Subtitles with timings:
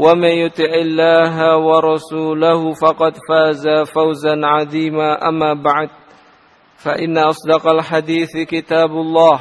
[0.00, 5.28] ومن يطع الله ورسوله فقد فاز فوزا عظيما.
[5.28, 5.88] أما بعد
[6.76, 9.40] فإن أصدق الحديث كتاب الله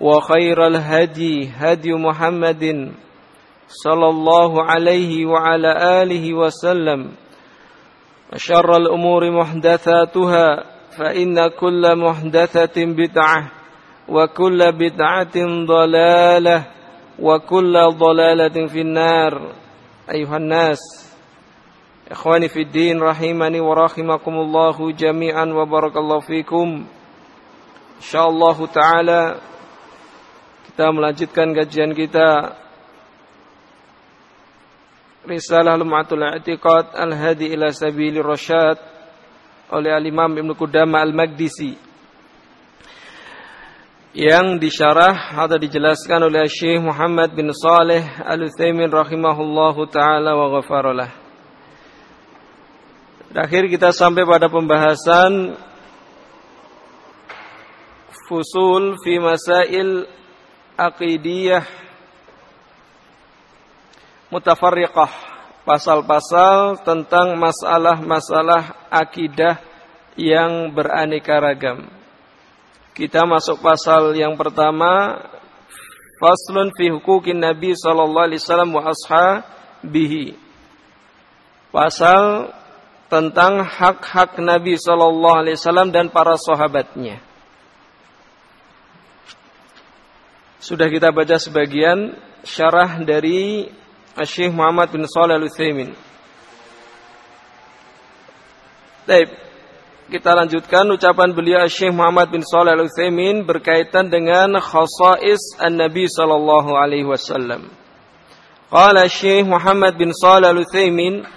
[0.00, 2.92] وخير الهدي هدي محمد
[3.68, 7.12] صلى الله عليه وعلى آله وسلم.
[8.32, 10.64] وشر الأمور محدثاتها
[10.98, 13.50] فإن كل محدثة بدعة
[14.08, 16.77] وكل بدعة ضلالة.
[17.19, 19.51] وكل ضلالة في النار
[20.09, 20.79] أيها الناس
[22.11, 26.85] إخواني في الدين رحمني ورحمكم الله جميعا وبارك الله فيكم
[28.03, 29.21] InsyaAllah Ta'ala
[30.67, 32.51] Kita melanjutkan kajian kita
[35.23, 38.75] Risalah Lum'atul I'tiqad Al-Hadi ila Sabili Rasyad
[39.71, 41.86] Oleh Al-Imam Ibn Qudama Al-Magdisi
[44.16, 51.10] Yang disyarah atau dijelaskan oleh Syekh Muhammad bin Saleh Al-Uthaymin Rahimahullahu Ta'ala wa ghafarolah
[53.28, 55.60] Terakhir kita sampai pada pembahasan
[58.28, 60.08] Fusul fi masail
[60.76, 61.64] aqidiyah
[64.32, 65.12] mutafarriqah
[65.64, 69.60] pasal-pasal tentang masalah-masalah akidah
[70.16, 71.97] yang beraneka ragam.
[72.98, 75.22] Kita masuk pasal yang pertama
[76.18, 80.34] faslun fi hukukin Nabi sallallahu alaihi wasallam wa ashabihi.
[81.70, 82.50] Pasal
[83.06, 87.22] tentang hak-hak Nabi sallallahu alaihi wasallam dan para sahabatnya.
[90.58, 93.70] Sudah kita baca sebagian syarah dari
[94.26, 95.94] Syekh Muhammad bin Shalih Al-Utsaimin.
[99.06, 99.47] Baik,
[100.08, 107.04] kita lanjutkan ucapan beliau Syekh Muhammad bin Shalih Al-Utsaimin berkaitan dengan khasais An-Nabi sallallahu alaihi
[107.04, 107.68] wasallam.
[108.72, 111.28] Qala Syekh Muhammad bin Shalih Al-Utsaimin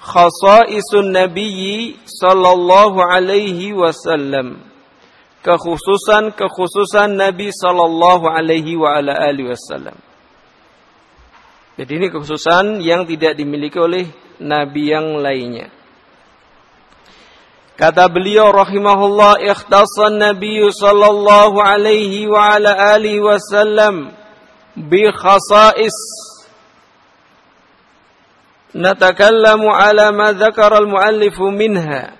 [0.00, 4.64] khasaisun Nabi sallallahu alaihi wasallam
[5.44, 10.00] kekhususan-kekhususan Nabi sallallahu alaihi wa ala alihi wasallam.
[11.76, 14.08] Jadi ini kekhususan yang tidak dimiliki oleh
[14.40, 15.77] nabi yang lainnya.
[17.78, 24.10] Kata beliau rahimahullah ikhtasan Nabi sallallahu alaihi wa ala alihi wasallam
[24.74, 25.94] bi khasais
[28.74, 32.18] Natakallamu ala ma dzakara al-muallif minha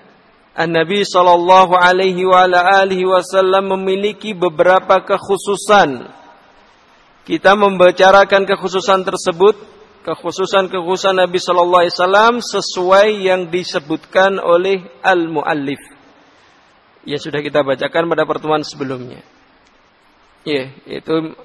[0.59, 6.03] An-Nabi sallallahu alaihi wa ala wasallam memiliki beberapa kekhususan.
[7.23, 9.55] Kita membicarakan kekhususan tersebut,
[10.09, 15.77] kekhususan-kekhususan Nabi sallallahu alaihi wasallam sesuai yang disebutkan oleh al-muallif.
[17.05, 19.21] Ya sudah kita bacakan pada pertemuan sebelumnya.
[20.41, 21.37] Ya, itu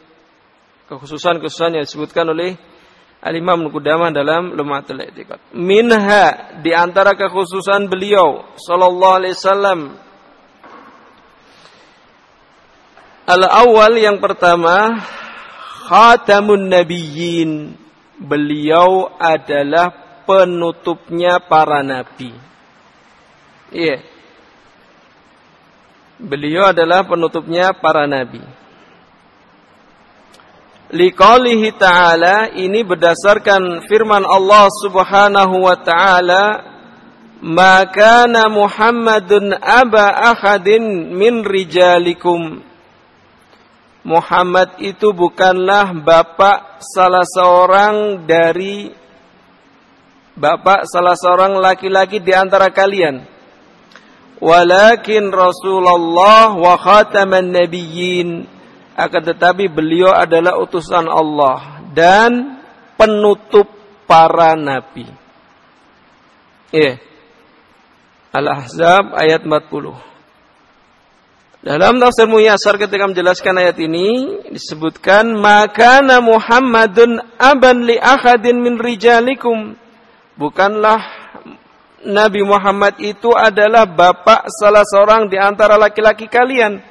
[0.89, 2.57] kekhususan-kekhususan yang disebutkan oleh
[3.25, 5.53] Al-Imam Qudamah dalam Lumatul I'tiqad.
[5.57, 9.81] Minha di antara kekhususan beliau sallallahu alaihi wasallam
[13.25, 15.01] Al-awwal yang pertama
[15.89, 17.84] khatamun nabiyyin.
[18.25, 19.93] Beliau adalah
[20.25, 22.33] penutupnya para nabi.
[23.69, 24.01] Iya.
[24.01, 24.01] Yeah.
[26.25, 28.41] Beliau adalah penutupnya para nabi.
[30.95, 36.45] Liqaulihi ta'ala ini berdasarkan firman Allah Subhanahu wa taala
[37.43, 42.63] maka Muhammadun aba ahadin min rijalikum
[44.05, 48.93] Muhammad itu bukanlah bapak salah seorang dari
[50.37, 53.25] bapak salah seorang laki-laki di antara kalian
[54.45, 58.45] walakin Rasulullah wa khataman nabiyyin
[58.95, 62.63] akan tetapi beliau adalah utusan Allah dan
[62.95, 63.67] penutup
[64.07, 65.09] para nabi.
[66.71, 67.03] Yeah.
[68.35, 70.14] Al-Ahzab ayat 40.
[71.65, 79.73] Dalam tafsir Muyassar ketika menjelaskan ayat ini disebutkan maka Muhammadun aban li ahadin min rijalikum.
[80.37, 81.01] Bukanlah
[82.05, 86.85] Nabi Muhammad itu adalah bapak salah seorang di antara laki-laki kalian.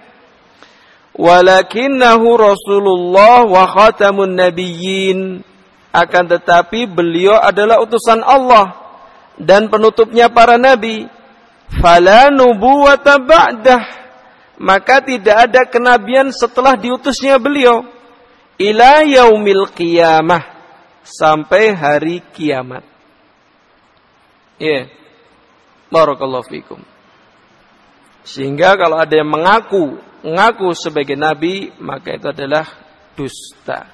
[1.14, 5.46] Walakinnahu Rasulullah wa khatamun nabiyyin.
[5.94, 8.74] Akan tetapi beliau adalah utusan Allah
[9.38, 11.06] dan penutupnya para nabi
[11.78, 14.03] fala nubuwata ba'dah
[14.64, 17.84] maka tidak ada kenabian setelah diutusnya beliau.
[18.56, 20.56] Ila yaumil qiyamah.
[21.04, 22.88] Sampai hari kiamat.
[24.56, 24.84] Ya yeah.
[25.92, 26.80] barakallahu fikum.
[28.24, 32.64] Sehingga kalau ada yang mengaku mengaku sebagai nabi maka itu adalah
[33.20, 33.92] dusta.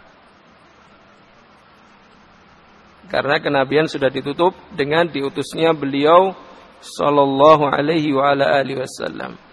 [3.10, 6.38] Karena kenabian sudah ditutup dengan diutusnya beliau
[6.78, 9.49] sallallahu alaihi wa ala alihi wasallam.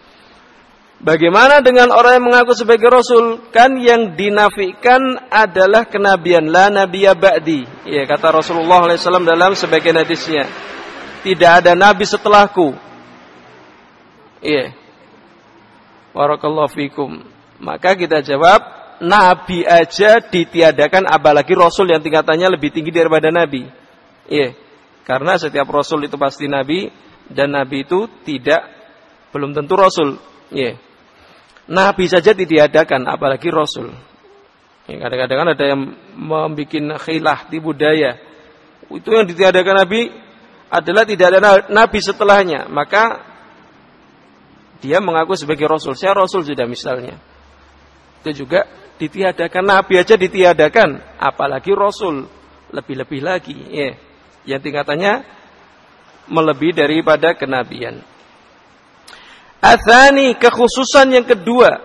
[0.96, 3.52] Bagaimana dengan orang yang mengaku sebagai rasul?
[3.52, 7.68] Kan yang dinafikan adalah kenabian, la nabiyya ba'di.
[7.84, 10.48] Ya, kata Rasulullah SAW dalam sebagian hadisnya.
[11.20, 12.72] Tidak ada nabi setelahku.
[14.40, 14.72] Iya.
[16.16, 17.20] Barakallahu fikum.
[17.60, 18.64] Maka kita jawab,
[19.04, 23.68] nabi aja ditiadakan apalagi rasul yang tingkatannya lebih tinggi daripada nabi.
[24.32, 24.56] Iya.
[25.04, 26.88] Karena setiap rasul itu pasti nabi,
[27.28, 28.64] dan nabi itu tidak
[29.36, 30.16] belum tentu rasul.
[30.52, 30.78] Ya.
[31.66, 33.90] Nabi saja ditiadakan apalagi rasul.
[34.86, 35.80] Ya, kadang-kadang ada yang
[36.14, 38.22] membuat khilah di budaya.
[38.86, 40.14] Itu yang ditiadakan nabi
[40.70, 43.18] adalah tidak ada nabi setelahnya, maka
[44.78, 45.98] dia mengaku sebagai rasul.
[45.98, 47.18] Saya rasul sudah misalnya.
[48.22, 48.62] Itu juga
[49.02, 52.30] ditiadakan nabi aja ditiadakan, apalagi rasul
[52.70, 53.90] lebih-lebih lagi, ya.
[54.46, 55.26] Yang tingkatannya
[56.30, 58.02] melebihi daripada kenabian.
[59.60, 61.80] Athani kekhususan yang kedua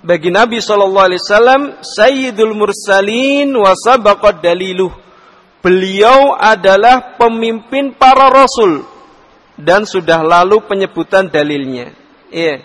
[0.00, 4.92] bagi Nabi Shallallahu Alaihi Wasallam Sayyidul Mursalin wa sabaqad daliluh.
[5.60, 8.80] Beliau adalah pemimpin para rasul
[9.60, 11.92] dan sudah lalu penyebutan dalilnya.
[12.32, 12.64] Iya.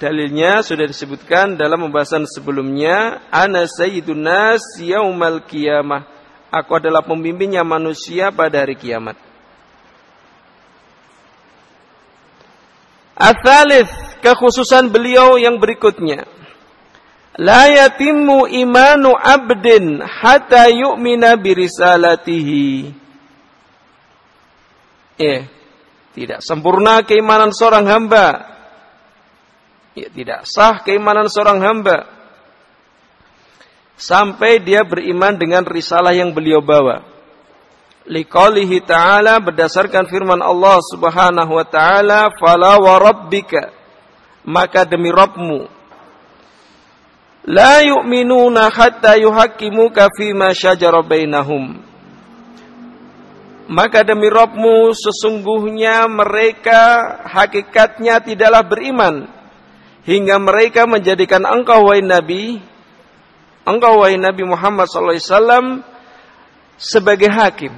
[0.00, 3.28] Dalilnya sudah disebutkan dalam pembahasan sebelumnya.
[3.28, 6.08] Ana sayyidun nas yaumal qiyamah.
[6.48, 9.25] Aku adalah pemimpinnya manusia pada hari kiamat.
[13.16, 16.28] Athalith, kekhususan beliau yang berikutnya.
[17.40, 22.92] La yatimmu imanu abdin hatta yu'mina birisalatihi.
[25.16, 25.40] Eh,
[26.12, 28.52] tidak sempurna keimanan seorang hamba.
[29.96, 32.04] Ya, tidak sah keimanan seorang hamba.
[33.96, 37.15] Sampai dia beriman dengan risalah yang beliau bawa
[38.06, 43.74] liqaulihi ta'ala berdasarkan firman Allah Subhanahu wa taala fala wa rabbika
[44.46, 45.66] maka demi Rabbmu
[47.50, 51.78] la yu'minuna hatta yuhaqqimuka ma syajara bainahum.
[53.66, 56.78] Maka demi Rabbmu sesungguhnya mereka
[57.26, 59.26] hakikatnya tidaklah beriman
[60.06, 62.62] hingga mereka menjadikan engkau wahai Nabi
[63.66, 65.66] engkau wahai Nabi Muhammad sallallahu alaihi wasallam
[66.78, 67.74] sebagai hakim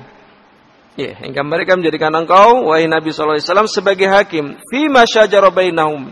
[0.99, 6.11] Ya, hingga mereka menjadikan engkau wahai Nabi sallallahu alaihi wasallam sebagai hakim fi masyajara bainahum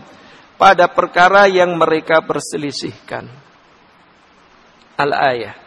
[0.55, 3.27] pada perkara yang mereka perselisihkan.
[4.95, 5.59] Al-ayah.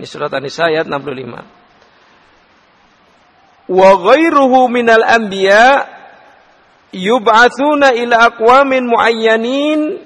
[0.00, 3.68] Ini surat An-Nisa ayat 65.
[3.68, 5.84] Wa ghairuhu minal anbiya
[6.88, 10.00] yub'atsuna ila aqwamin muayyanin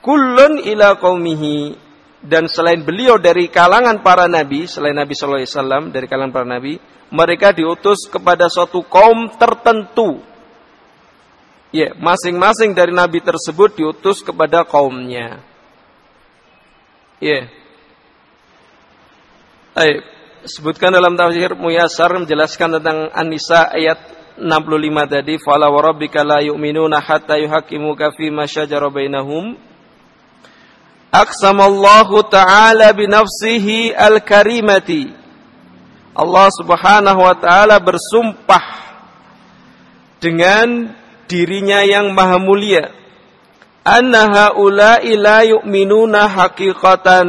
[0.00, 1.83] kullun ila qaumihi
[2.24, 6.48] dan selain beliau dari kalangan para nabi, selain Nabi sallallahu alaihi wasallam dari kalangan para
[6.48, 6.80] nabi,
[7.12, 10.24] mereka diutus kepada suatu kaum tertentu.
[11.68, 15.44] Ya, masing-masing dari nabi tersebut diutus kepada kaumnya.
[17.20, 17.52] Ya.
[19.76, 20.00] Ayo,
[20.48, 24.00] sebutkan dalam tafsir Muyasar menjelaskan tentang An-Nisa ayat
[24.40, 29.73] 65 tadi, "Fala wa rabbika la yu'minuna hatta yuhaqqimuka fi ma syajara bainahum."
[31.14, 35.14] Aqsamallahu ta'ala bi nafsihi al-karimati.
[36.10, 38.66] Allah Subhanahu wa taala bersumpah
[40.18, 40.90] dengan
[41.30, 42.90] dirinya yang maha mulia.
[43.86, 47.28] Anna haula'i la yu'minuna haqiqatan.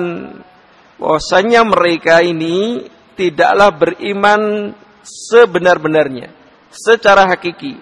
[0.97, 4.73] Bahwasanya mereka ini tidaklah beriman
[5.05, 6.33] sebenar-benarnya
[6.73, 7.77] secara hakiki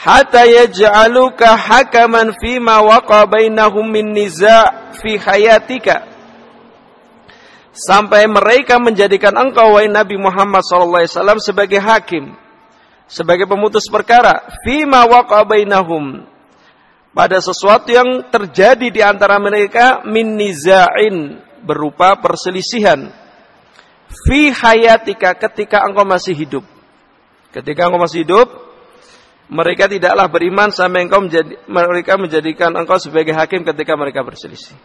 [0.00, 6.08] hatta yaj'aluka hakaman fima waqa bainahum min niza' fi hayatika.
[7.70, 12.34] Sampai mereka menjadikan engkau wahai Nabi Muhammad SAW sebagai hakim,
[13.06, 16.26] sebagai pemutus perkara, fima waqabainahum
[17.10, 23.10] pada sesuatu yang terjadi di antara mereka min niza'in berupa perselisihan.
[24.26, 26.66] Fi hayatika ketika engkau masih hidup.
[27.54, 28.69] Ketika engkau masih hidup,
[29.50, 34.78] mereka tidaklah beriman sampai engkau menjadi, mereka menjadikan engkau sebagai hakim ketika mereka berselisih.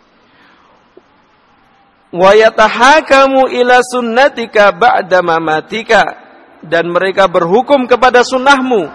[2.10, 6.26] Wa yatahakamu ila sunnatika ba'da mamatika.
[6.66, 8.90] Dan mereka berhukum kepada sunnahmu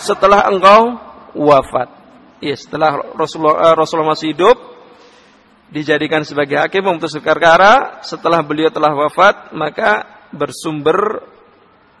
[0.00, 0.96] setelah engkau
[1.36, 1.92] wafat.
[2.40, 4.56] Ya, setelah Rasulullah, uh, Rasulullah masih hidup
[5.68, 8.00] dijadikan sebagai hakim memutus perkara.
[8.00, 11.28] Setelah beliau telah wafat maka bersumber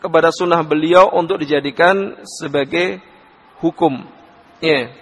[0.00, 3.09] kepada sunnah beliau untuk dijadikan sebagai
[3.60, 4.04] hukum.
[4.60, 4.92] Ya.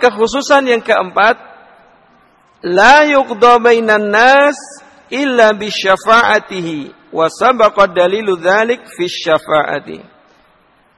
[0.00, 1.36] Kekhususan yang keempat
[2.66, 4.58] la yuqda bainan nas
[5.08, 9.98] illa bi syafa'atihi wa sabaqa dalilu dzalik fi syafa'ati.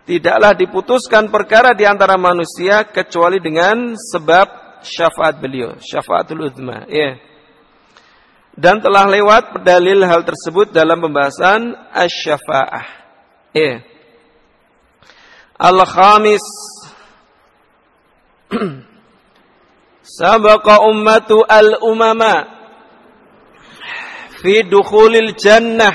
[0.03, 7.15] Tidaklah diputuskan perkara di antara manusia kecuali dengan sebab syafaat beliau, syafaatul uzma, ya.
[8.53, 12.87] Dan telah lewat dalil hal tersebut dalam pembahasan asy-syafa'ah.
[13.55, 13.92] Ya.
[15.63, 16.43] Al-khamis.
[20.19, 22.51] Sabaqa ummatu al-umama
[24.43, 25.95] fi dukhulil jannah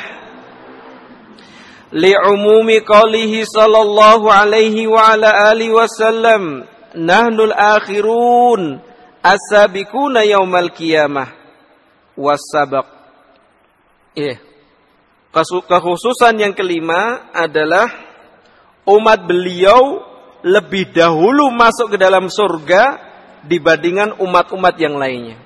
[1.92, 6.64] li'umumi qawlihi sallallahu alaihi wa ala alihi wasallam
[6.96, 8.80] nahnul akhirun
[9.20, 11.36] as-sabiquna yaumal qiyamah.
[12.16, 12.88] Was-sabaq.
[14.16, 14.40] Yeah.
[15.36, 18.07] Kekhususan yang kelima adalah
[18.88, 20.08] umat beliau
[20.48, 23.04] lebih dahulu masuk ke dalam surga
[23.44, 25.38] dibandingkan umat-umat yang lainnya.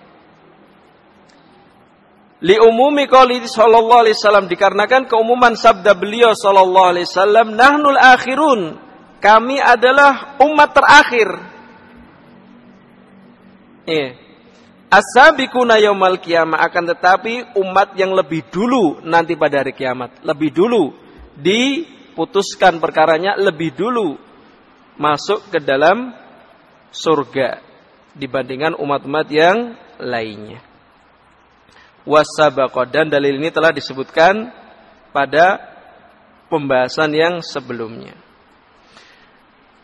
[2.42, 8.62] Li umumi qali sallallahu alaihi wasallam dikarenakan keumuman sabda beliau sallallahu alaihi wasallam nahnul akhirun
[9.22, 11.30] kami adalah umat terakhir.
[13.86, 14.10] Eh.
[14.92, 20.92] As-sabiquna yaumal qiyamah akan tetapi umat yang lebih dulu nanti pada hari kiamat, lebih dulu
[22.12, 24.20] diputuskan perkaranya lebih dulu
[25.00, 26.12] masuk ke dalam
[26.92, 27.64] surga
[28.12, 30.60] dibandingkan umat-umat yang lainnya.
[32.04, 34.52] Wasabaqah dan dalil ini telah disebutkan
[35.16, 35.64] pada
[36.52, 38.20] pembahasan yang sebelumnya.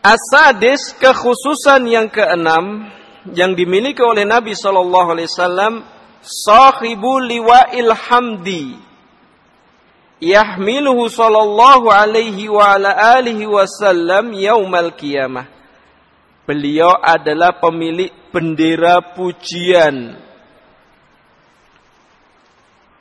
[0.04, 2.92] Asadis kekhususan yang keenam
[3.32, 5.74] yang dimiliki oleh Nabi Shallallahu Alaihi Wasallam
[6.20, 8.87] sahibu liwa'il hamdi
[10.18, 15.58] yahmiluhu sallallahu alaihi wa ala alihi wasallam yaumal qiyamah
[16.48, 20.16] Beliau adalah pemilik bendera pujian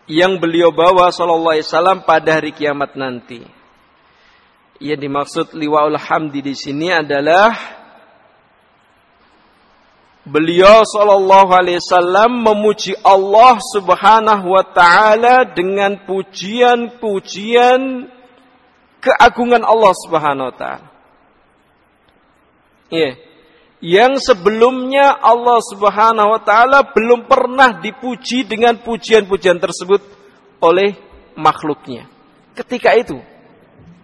[0.03, 3.39] yang beliau bawa sallallahu alaihi wasallam pada hari kiamat nanti.
[4.83, 7.55] Yang dimaksud liwaul hamdi di sini adalah
[10.27, 18.11] beliau sallallahu alaihi wasallam memuji Allah Subhanahu wa taala dengan pujian-pujian
[18.99, 20.87] keagungan Allah Subhanahu wa taala.
[22.91, 23.27] Yeah
[23.83, 30.01] yang sebelumnya Allah Subhanahu wa taala belum pernah dipuji dengan pujian-pujian tersebut
[30.57, 30.97] oleh
[31.37, 32.09] makhluknya.
[32.57, 33.21] Ketika itu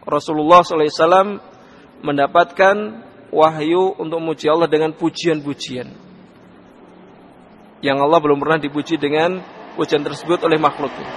[0.06, 1.42] Rasulullah SAW
[2.06, 2.76] mendapatkan
[3.34, 6.03] wahyu untuk memuji Allah dengan pujian-pujian.
[7.84, 9.44] Yang Allah belum pernah dipuji dengan
[9.76, 11.10] pujian tersebut oleh makhluknya.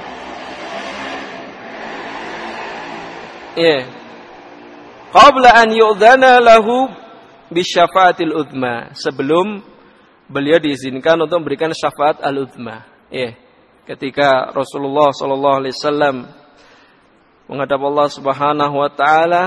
[3.54, 3.62] Ya.
[3.62, 3.82] Yeah.
[5.14, 6.90] Qabla an yu'dhana lahu
[7.48, 9.62] bisyafaatil udma sebelum
[10.26, 12.82] beliau diizinkan untuk memberikan syafaat al udma.
[13.08, 13.38] Ya,
[13.86, 16.16] ketika Rasulullah Shallallahu Alaihi Wasallam
[17.46, 19.44] menghadap Allah Subhanahu Wa Taala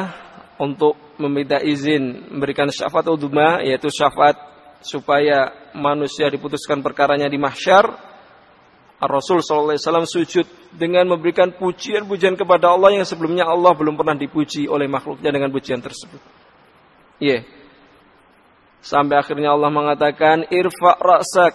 [0.56, 4.40] untuk meminta izin memberikan syafaat udma, yaitu syafaat
[4.80, 8.10] supaya manusia diputuskan perkaranya di mahsyar.
[9.00, 10.44] Rasul Wasallam sujud
[10.76, 15.80] dengan memberikan pujian-pujian kepada Allah yang sebelumnya Allah belum pernah dipuji oleh makhluknya dengan pujian
[15.80, 16.20] tersebut.
[17.20, 17.42] Ya, yeah.
[18.80, 21.54] Sampai akhirnya Allah mengatakan irfa ra'sak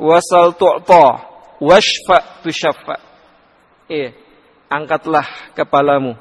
[0.00, 1.06] wasal tu'ta
[1.60, 2.96] washfa tushaffa.
[3.88, 4.12] Eh,
[4.68, 5.24] angkatlah
[5.56, 6.12] kepalamu.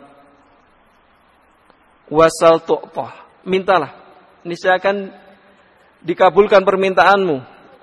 [2.08, 3.44] Wasal tu'tah.
[3.44, 3.92] Mintalah.
[4.48, 5.12] Niscaya akan
[6.04, 7.38] dikabulkan permintaanmu,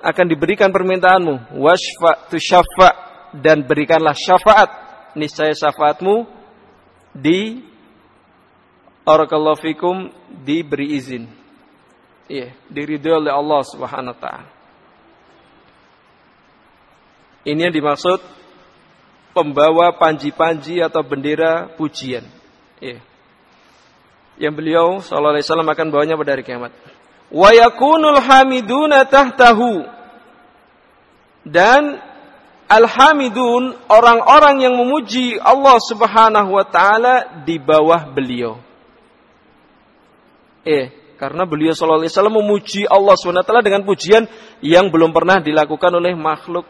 [0.04, 1.56] akan diberikan permintaanmu.
[1.58, 2.90] Wasfa tu syafa
[3.34, 4.70] dan berikanlah syafaat.
[5.14, 6.26] Niscaya syafaatmu
[7.14, 7.62] di
[9.04, 10.08] Barakallahu fikum
[10.48, 11.28] diberi izin.
[12.24, 14.48] Iya, diridhoi oleh Allah Subhanahu wa taala.
[17.44, 18.24] Ini yang dimaksud
[19.36, 22.24] pembawa panji-panji atau bendera pujian.
[22.80, 23.04] Iya.
[24.40, 26.72] Yang beliau sallallahu alaihi wasallam akan bawanya pada hari kiamat.
[27.34, 29.82] Wa yakunul hamiduna tahtahu.
[31.42, 31.98] Dan
[32.64, 38.56] Alhamidun orang-orang yang memuji Allah Subhanahu wa taala di bawah beliau.
[40.64, 40.88] Eh,
[41.20, 44.24] karena beliau sallallahu alaihi wasallam memuji Allah SWT dengan pujian
[44.64, 46.64] yang belum pernah dilakukan oleh makhluk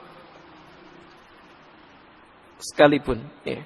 [2.58, 3.22] sekalipun.
[3.46, 3.62] Eh.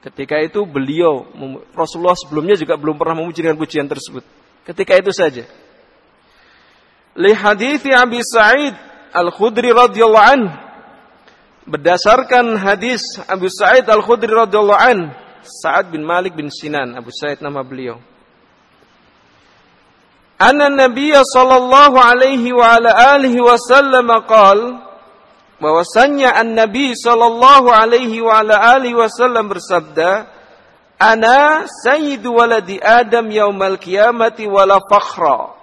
[0.00, 1.28] Ketika itu beliau
[1.76, 4.24] Rasulullah sebelumnya juga belum pernah memuji dengan pujian tersebut.
[4.64, 5.44] Ketika itu saja.
[7.18, 8.74] Li hadithi Abi Sa'id
[9.10, 10.42] Al-Khudri radhiyallahu an
[11.66, 14.98] berdasarkan hadis Abu Sa'id Al-Khudri radhiyallahu an
[15.42, 17.98] Sa'ad bin Malik bin Sinan Abu Sa'id nama beliau
[20.38, 24.86] anna Nabi sallallahu alaihi wa ala alihi wasallam qaal
[25.58, 30.30] bahwasannya an-nabi sallallahu alaihi wa ala alihi wasallam bersabda
[31.02, 35.57] ana sayyidu waladi adam yaumal qiyamati wala fakhra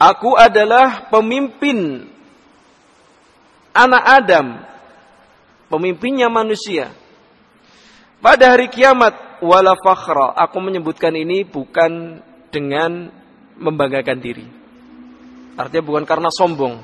[0.00, 2.08] aku adalah pemimpin
[3.76, 4.46] anak Adam
[5.68, 6.90] pemimpinnya manusia
[8.24, 13.20] pada hari kiamat wala fakhra aku menyebutkan ini bukan dengan
[13.60, 14.46] membanggakan diri.
[15.54, 16.80] Artinya bukan karena sombong.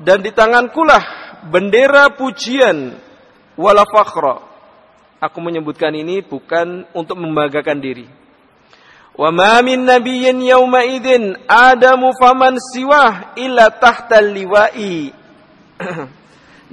[0.00, 1.04] Dan di tangankulah
[1.46, 2.98] bendera pujian
[3.54, 4.49] wala fakhra.
[5.20, 8.08] Aku menyebutkan ini bukan untuk membanggakan diri.
[9.12, 15.12] Wa ma min nabiyyin yawma idzin adamu faman siwah illa tahta liwa'i.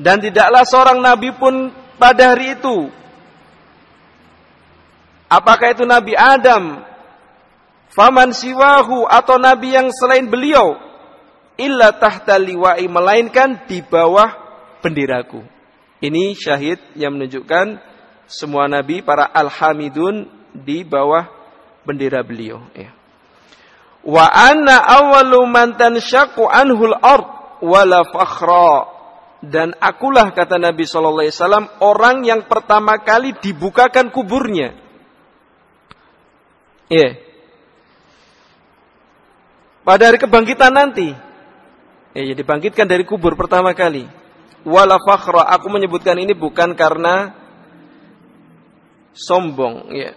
[0.03, 2.87] dan tidaklah seorang nabi pun pada hari itu
[5.27, 6.79] Apakah itu Nabi Adam?
[7.91, 10.79] Faman siwahu atau Nabi yang selain beliau?
[11.59, 14.31] Illa tahta liwa'i melainkan di bawah
[14.79, 15.43] benderaku.
[15.99, 17.81] Ini syahid yang menunjukkan
[18.27, 21.27] semua Nabi para alhamidun di bawah
[21.87, 22.61] bendera beliau.
[22.75, 22.91] Ya.
[24.03, 28.93] Wa anna awwalu man tanshaqqu anhul ard wala fakhra
[29.41, 34.87] dan akulah kata Nabi sallallahu alaihi wasallam orang yang pertama kali dibukakan kuburnya
[36.87, 37.19] Iya.
[39.83, 41.15] Pada hari kebangkitan nanti,
[42.11, 44.07] ya, jadi bangkitkan dari kubur pertama kali.
[44.67, 47.31] Wala fakhra, aku menyebutkan ini bukan karena
[49.17, 50.13] sombong, ya.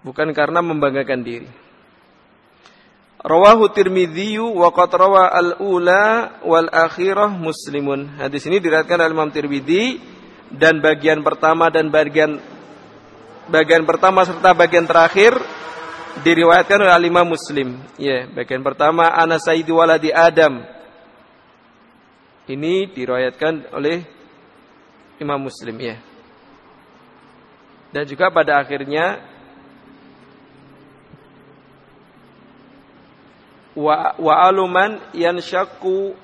[0.00, 1.50] Bukan karena membanggakan diri.
[3.20, 8.16] Rawahu Tirmidzi wa qad rawa al-ula wal akhirah Muslimun.
[8.16, 10.00] Hadis ini diriwayatkan oleh Imam Tirmidzi
[10.48, 12.40] dan bagian pertama dan bagian
[13.52, 15.36] bagian pertama serta bagian terakhir
[16.24, 17.76] diriwayatkan oleh Imam Muslim.
[18.00, 20.64] Ya, bagian pertama ana sayyidu waladi Adam.
[22.48, 24.00] Ini diriwayatkan oleh
[25.20, 26.00] Imam Muslim ya.
[27.90, 29.18] Dan juga pada akhirnya
[33.74, 36.14] wa wa aluman yanshaqqu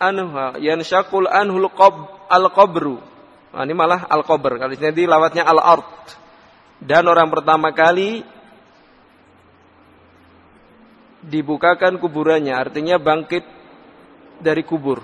[0.00, 1.96] anha yanshaqul anhul qab
[2.28, 3.00] al qabru.
[3.56, 4.60] Nah, ini malah al qabr.
[4.60, 6.04] Kalau ini lawatnya al ard
[6.76, 8.20] dan orang pertama kali
[11.24, 13.42] dibukakan kuburannya, artinya bangkit
[14.44, 15.00] dari kubur.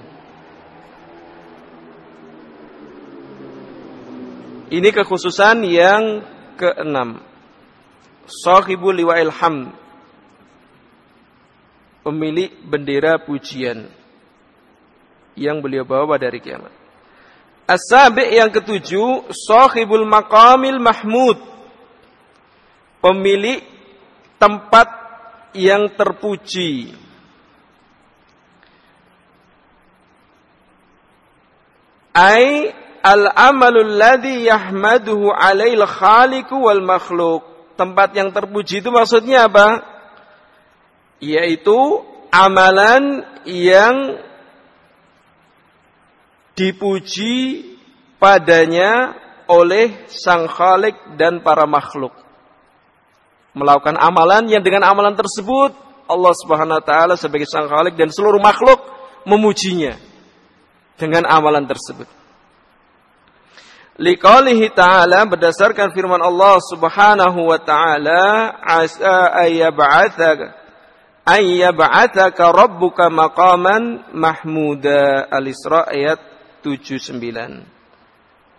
[4.72, 6.24] Ini kekhususan yang
[6.56, 7.20] keenam.
[8.24, 9.76] Sahibul liwa'il ham.
[12.02, 13.86] Pemilik bendera pujian
[15.36, 16.72] yang beliau bawa dari kiamat.
[17.68, 21.52] As-sabi' yang ketujuh, sahibul maqamil mahmud
[23.02, 23.60] pemilik
[24.38, 24.88] tempat
[25.52, 26.94] yang terpuji.
[32.14, 32.70] Ai
[33.02, 37.42] al-amalul ladzi yahmaduhu alail khaliqu wal makhluk.
[37.74, 39.82] Tempat yang terpuji itu maksudnya apa?
[41.18, 44.22] Yaitu amalan yang
[46.54, 47.64] dipuji
[48.22, 49.18] padanya
[49.50, 52.14] oleh sang khalik dan para makhluk
[53.52, 55.76] melakukan amalan yang dengan amalan tersebut
[56.08, 58.80] Allah Subhanahu wa taala sebagai sang khalik dan seluruh makhluk
[59.28, 59.96] memujinya
[60.96, 62.08] dengan amalan tersebut.
[64.00, 70.56] Liqalihi ta'ala berdasarkan firman Allah Subhanahu wa taala asa ayyab'athaka
[71.28, 76.16] ayyab'athaka rabbuka maqaman mahmuda Al-Isra ayat
[76.64, 77.20] 79.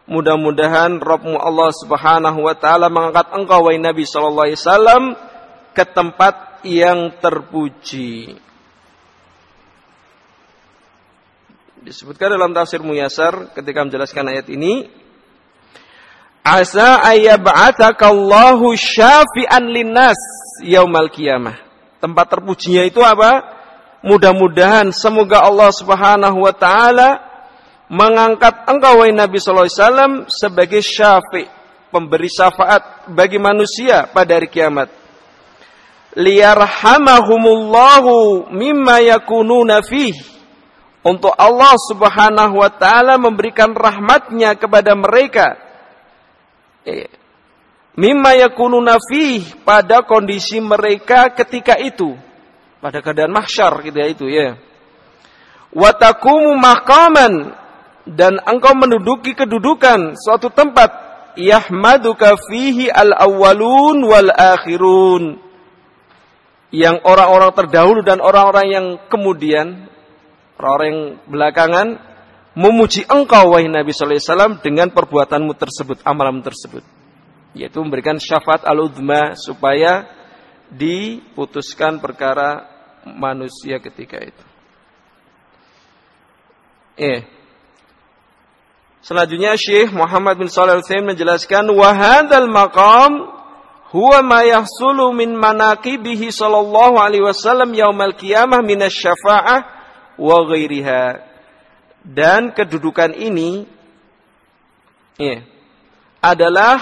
[0.05, 5.03] Mudah-mudahan Rabbmu Allah Subhanahu wa taala mengangkat engkau wahai Nabi sallallahu alaihi wasallam
[5.73, 8.37] ke tempat yang terpuji.
[11.81, 15.02] Disebutkan dalam tafsir Muyasar ketika menjelaskan ayat ini,
[16.43, 20.19] Asa ayyab'ataka Allahu syafi'an linnas
[20.59, 21.55] yaumal qiyamah.
[22.03, 23.47] Tempat terpujinya itu apa?
[24.03, 27.23] Mudah-mudahan semoga Allah Subhanahu wa taala
[27.87, 31.47] mengangkat engkau wahai Nabi sallallahu alaihi wasallam sebagai syafi',
[31.87, 35.03] pemberi syafaat bagi manusia pada hari kiamat
[36.13, 40.13] liyarhamahumullahu mimma yakununa fih
[41.03, 45.57] untuk Allah Subhanahu wa taala memberikan rahmatnya kepada mereka
[47.97, 52.15] mimma yakununa fih pada kondisi mereka ketika itu.
[52.83, 54.59] Pada keadaan mahsyar gitu ya itu ya.
[55.71, 57.55] Wa takumu maqaman
[58.05, 61.01] dan engkau menduduki kedudukan suatu tempat.
[61.33, 65.41] Yahmaduka fihi al-awwalun wal akhirun
[66.73, 69.89] yang orang-orang terdahulu dan orang-orang yang kemudian,
[70.57, 71.87] orang-orang belakangan,
[72.53, 76.85] memuji engkau wahai Nabi Sallallahu Alaihi Wasallam dengan perbuatanmu tersebut, amalan tersebut.
[77.53, 80.09] Yaitu memberikan syafaat al-udhma supaya
[80.73, 82.65] diputuskan perkara
[83.05, 84.45] manusia ketika itu.
[86.97, 87.21] Eh.
[89.03, 93.33] Selanjutnya Syekh Muhammad bin Shalih Al-Utsaimin menjelaskan wahadal maqam
[93.91, 99.59] huwa ma yahsulu min manaqibihi sallallahu alaihi wasallam yaumal qiyamah minasyafa'ah
[100.17, 101.32] wa ghairiha.
[102.03, 103.63] Dan kedudukan ini
[105.15, 105.39] ya,
[106.19, 106.79] adalah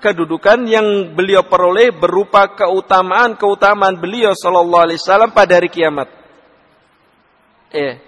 [0.00, 6.08] kedudukan yang beliau peroleh berupa keutamaan-keutamaan beliau sallallahu alaihi wasallam pada hari kiamat.
[7.68, 8.00] Ya.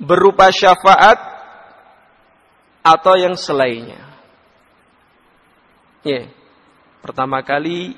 [0.00, 1.20] Berupa syafaat
[2.82, 4.02] atau yang selainnya.
[6.02, 6.26] Ya.
[7.04, 7.94] Pertama kali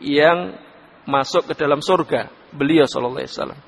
[0.00, 0.56] yang
[1.04, 3.60] masuk ke dalam surga beliau sallallahu alaihi wasallam.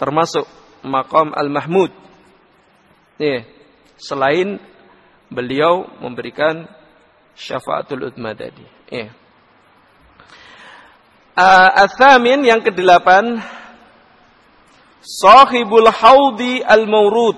[0.00, 0.46] Termasuk
[0.84, 1.90] maqam Al-Mahmud.
[3.18, 3.48] Ya.
[3.96, 4.60] Selain
[5.32, 6.68] beliau memberikan
[7.34, 8.64] syafaatul udma tadi.
[8.92, 9.10] Ya.
[11.34, 13.42] Uh, yang kedelapan
[15.02, 17.34] Sahibul Haudi Al-Maurud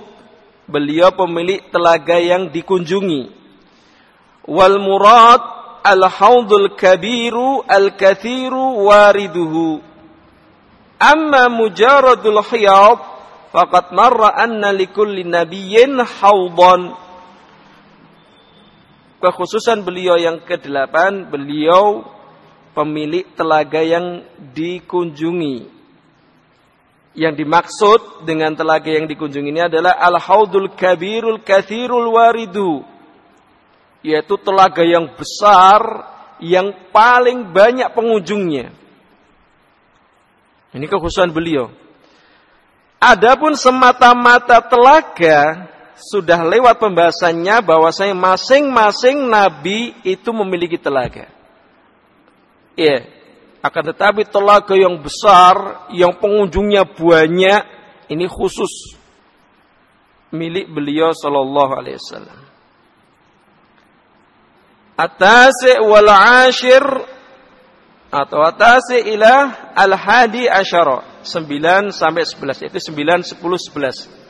[0.69, 3.33] Beliau pemilik telaga yang dikunjungi
[4.45, 5.57] Wal murad
[5.87, 9.79] al-haudul kabiru al-kathiru wariduhu.
[10.99, 12.99] Amma mujaradul hiyad
[13.57, 16.93] faqad marra anna likulli nabiyyin haudan.
[19.17, 22.05] Kekhususan beliau yang kedelapan, beliau
[22.77, 25.73] pemilik telaga yang dikunjungi.
[27.17, 32.85] Yang dimaksud dengan telaga yang dikunjungi ini adalah al-haudul kabirul kathirul waridu
[34.05, 35.81] yaitu telaga yang besar
[36.45, 38.69] yang paling banyak pengunjungnya.
[40.77, 41.86] Ini kekhususan beliau.
[42.97, 51.29] Adapun semata-mata telaga sudah lewat pembahasannya bahwasanya masing-masing nabi itu memiliki telaga.
[52.77, 53.09] Ya,
[53.65, 57.63] akan tetapi telaga yang besar, yang pengunjungnya banyak,
[58.13, 58.97] ini khusus
[60.31, 62.41] milik beliau Shallallahu Alaihi Wasallam.
[64.97, 66.85] Atase wal ashir
[68.09, 74.27] atau atase ila al hadi asyara 9 sampai 11 itu 9 10 11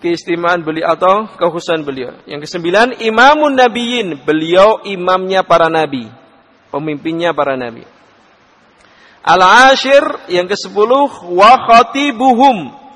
[0.00, 2.14] keistimewaan beliau atau kekhususan beliau.
[2.28, 6.06] Yang kesembilan imamun nabiyin beliau imamnya para nabi.
[6.70, 7.82] Pemimpinnya para nabi.
[9.26, 12.86] Al ashir yang ke sepuluh wa khatibuhum.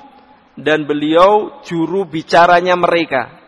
[0.55, 3.40] Dan beliau juru bicaranya mereka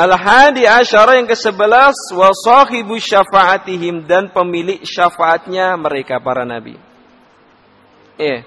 [0.00, 6.80] Al-Hadi Asyara yang ke-11 wa sahibu syafaatihim dan pemilik syafaatnya mereka para nabi.
[8.16, 8.40] Eh.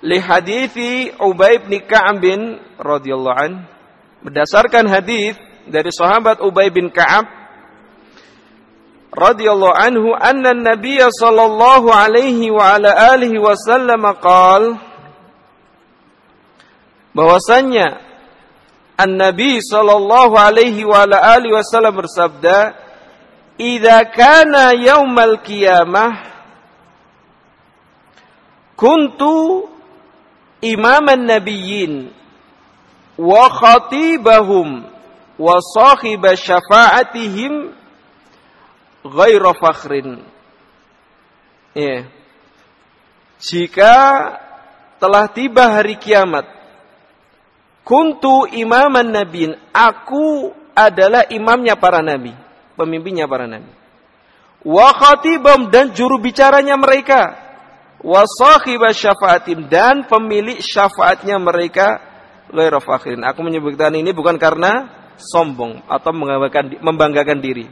[0.00, 3.52] Li hadithi Ubay bin Ka'ab bin radhiyallahu an
[4.22, 5.34] berdasarkan hadis
[5.66, 7.26] dari sahabat Ubay bin Ka'ab
[9.10, 14.78] radhiyallahu anhu anna Nabi sallallahu alaihi wa ala alihi wasallam qaal
[17.10, 18.09] bahwasanya
[19.00, 22.76] An-Nabi sallallahu alaihi wa alihi wasallam bersabda,
[23.56, 26.28] idza kana yaumal qiyamah
[28.76, 29.68] kuntu
[30.60, 32.12] imaman nabiyyin
[33.16, 34.84] wa khatibahum
[35.40, 37.72] wa sahiba syafa'atihim
[39.04, 40.20] ghaira fakhrin.
[41.72, 42.08] Ya.
[43.40, 43.96] Jika
[45.00, 46.44] telah tiba hari kiamat,
[47.90, 52.30] kuntu imaman nabiin, aku adalah imamnya para nabi,
[52.78, 53.66] pemimpinnya para nabi.
[54.62, 57.34] Wa khatibam dan juru bicaranya mereka.
[58.00, 61.98] Wa sahiba syafaatim dan pemilik syafaatnya mereka
[62.54, 63.26] ghairu fakhrin.
[63.26, 67.66] Aku menyebutkan ini bukan karena sombong atau membanggakan, membanggakan diri.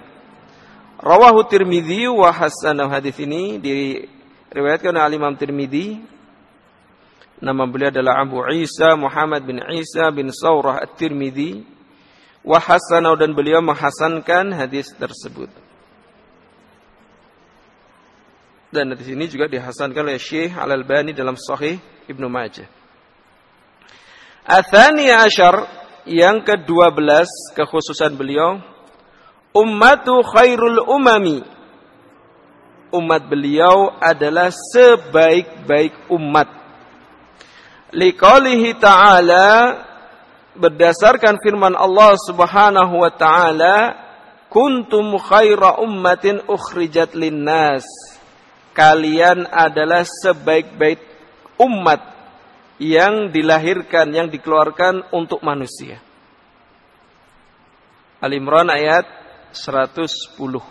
[0.98, 6.17] Rawahu Tirmidzi wa hasanahu hadis ini diriwayatkan oleh Imam Tirmidzi.
[7.38, 11.62] Nama beliau adalah Abu Isa Muhammad bin Isa bin Saurah At-Tirmidzi.
[12.42, 15.50] Wa hasanahu dan beliau menghasankan hadis tersebut.
[18.68, 22.68] Dan hadis ini juga dihasankan oleh Syekh Al-Albani dalam Sahih Ibnu Majah.
[24.48, 25.64] Athani Ashar
[26.08, 28.60] yang ke-12 kekhususan beliau
[29.52, 31.44] ummatu khairul umami.
[32.88, 36.57] Umat beliau adalah sebaik-baik umat.
[37.88, 39.48] Liqaulihi ta'ala
[40.52, 43.76] berdasarkan firman Allah Subhanahu wa taala,
[44.52, 47.88] "Kuntum khaira ummatin ukhrijat linnas."
[48.76, 51.00] Kalian adalah sebaik-baik
[51.58, 52.04] umat
[52.78, 55.98] yang dilahirkan, yang dikeluarkan untuk manusia.
[58.22, 59.06] Al-Imran ayat
[59.50, 60.62] 110.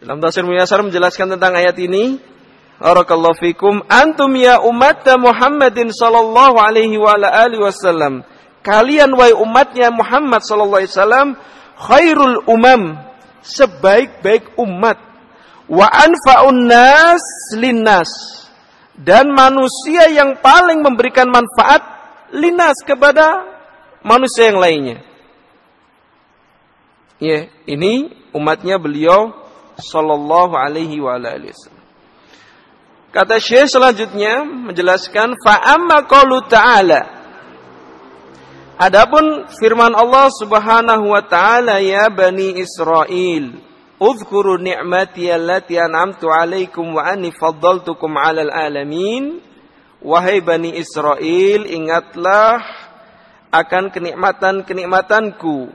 [0.00, 2.20] Dalam tafsir Muyasar menjelaskan tentang ayat ini,
[2.74, 8.26] Barakallahu fikum antum ya umat Muhammadin sallallahu alaihi wa ala alihi wasallam.
[8.66, 11.28] Kalian wahai umatnya Muhammad sallallahu alaihi wasallam
[11.78, 12.98] khairul umam,
[13.46, 14.98] sebaik-baik umat.
[15.70, 17.22] Wa anfa'un nas
[17.54, 18.10] linnas.
[18.94, 21.82] Dan manusia yang paling memberikan manfaat
[22.30, 23.42] linnas kepada
[24.06, 24.98] manusia yang lainnya.
[27.22, 29.34] Ya, ini umatnya beliau
[29.78, 31.73] sallallahu alaihi wa alihi wasallam.
[33.14, 37.22] Kata Syekh selanjutnya menjelaskan fa amma qaulu ta'ala
[38.74, 43.54] Adapun firman Allah Subhanahu wa taala ya bani Israel
[44.02, 49.38] Uzkuru ni'mati allati an'amtu 'alaikum wa anni faddaltukum 'alal alamin
[50.02, 52.58] Wahai bani Israel ingatlah
[53.54, 55.70] akan kenikmatan-kenikmatanku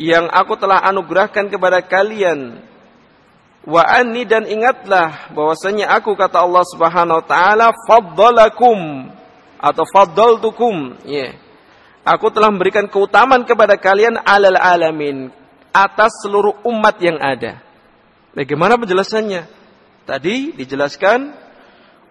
[0.00, 2.64] yang aku telah anugerahkan kepada kalian.
[3.60, 9.12] Wa anni dan ingatlah bahwasanya aku kata Allah Subhanahu wa taala faddalakum
[9.60, 11.28] atau faddaltukum ya.
[11.28, 11.32] Yeah.
[12.00, 15.28] Aku telah memberikan keutamaan kepada kalian alal alamin
[15.68, 17.60] atas seluruh umat yang ada.
[18.32, 19.44] Bagaimana penjelasannya?
[20.08, 21.30] Tadi dijelaskan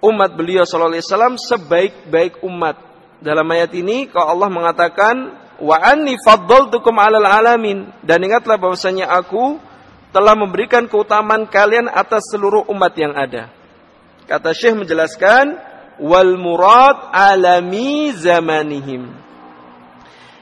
[0.06, 2.78] umat beliau sallallahu alaihi wasallam sebaik-baik umat
[3.20, 5.16] dalam ayat ini kalau Allah mengatakan
[5.60, 9.60] wa anni faddaltukum 'alal alamin dan ingatlah bahwasanya aku
[10.10, 13.54] telah memberikan keutamaan kalian atas seluruh umat yang ada.
[14.26, 15.58] Kata Syekh menjelaskan
[16.02, 19.10] wal murad alami zamanihim.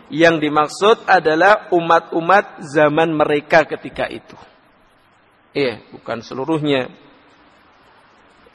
[0.08, 4.40] Yang dimaksud adalah umat-umat zaman mereka ketika itu.
[5.52, 6.88] Iya, bukan seluruhnya.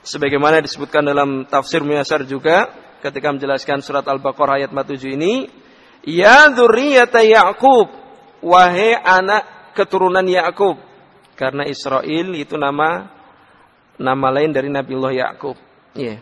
[0.01, 2.73] Sebagaimana disebutkan dalam tafsir Muyasar juga,
[3.05, 5.47] ketika menjelaskan surat Al-Baqarah ayat 47 ini,
[6.09, 7.89] Ya dzurriyyata Ya'qub,
[8.43, 10.92] wahai anak keturunan Ya'qub.
[11.35, 13.09] Karena Israel itu nama
[13.97, 15.57] nama lain dari Nabiullah Ya'qub.
[15.97, 16.21] Ya.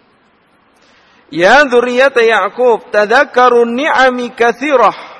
[1.31, 5.11] Ya dzurriyyata Ya'qub, tadakkaru ni'ami katsirah.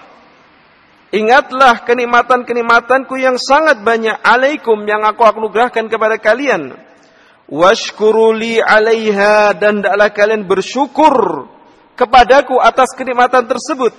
[1.11, 6.79] Ingatlah kenikmatan-kenikmatanku yang sangat banyak alaikum yang aku anugerahkan kepada kalian
[7.50, 11.50] washkuruli alaiha dan hendaklah kalian bersyukur
[11.98, 13.90] kepadaku atas kenikmatan tersebut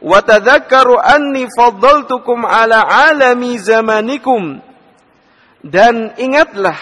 [0.00, 2.80] wa tadzakkaru anni faddaltukum ala
[3.12, 4.64] alami zamanikum
[5.62, 6.78] dan ingatlah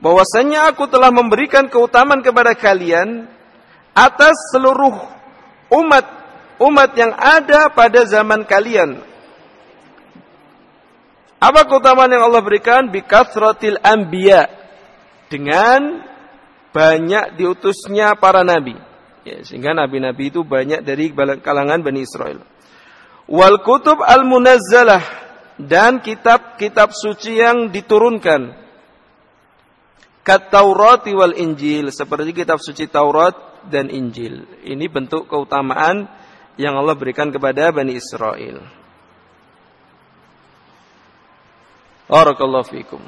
[0.00, 3.28] bahwasanya aku telah memberikan keutamaan kepada kalian
[3.96, 4.94] atas seluruh
[5.72, 6.06] umat
[6.60, 9.00] umat yang ada pada zaman kalian
[11.44, 14.48] apa keutamaan yang Allah berikan bi kathratil anbiya
[15.28, 16.00] dengan
[16.72, 18.74] banyak diutusnya para nabi.
[19.24, 22.44] Ya, sehingga nabi-nabi itu banyak dari kalangan Bani Israel.
[23.28, 25.00] Wal kutub al munazzalah
[25.60, 28.64] dan kitab-kitab suci yang diturunkan.
[30.24, 33.36] Kat Taurat wal Injil seperti kitab suci Taurat
[33.68, 34.48] dan Injil.
[34.64, 36.08] Ini bentuk keutamaan
[36.56, 38.64] yang Allah berikan kepada Bani Israel.
[42.08, 43.02] Barakallahu fikum.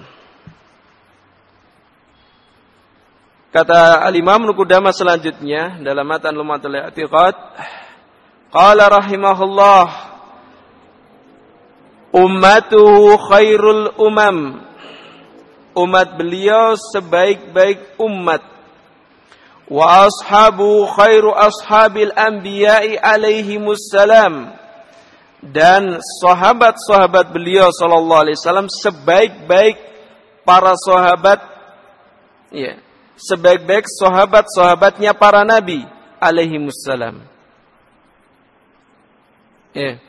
[3.52, 7.32] Kata Al-Imam Nukudama selanjutnya dalam matan Lumatul I'tiqad,
[8.52, 9.84] qala rahimahullah
[12.12, 14.62] ummatuhu khairul umam.
[15.76, 18.40] Umat beliau sebaik-baik umat.
[19.68, 24.56] Wa ashabu khairu ashabil anbiya'i alaihimus salam.
[25.42, 29.76] Dan sahabat-sahabat beliau sallallahu alaihi wasallam sebaik-baik
[30.42, 31.38] para sahabat
[32.50, 32.80] ya
[33.16, 35.84] sebaik-baik sahabat-sahabatnya para nabi
[36.20, 37.24] alaihi wassalam.
[39.72, 40.00] Ya.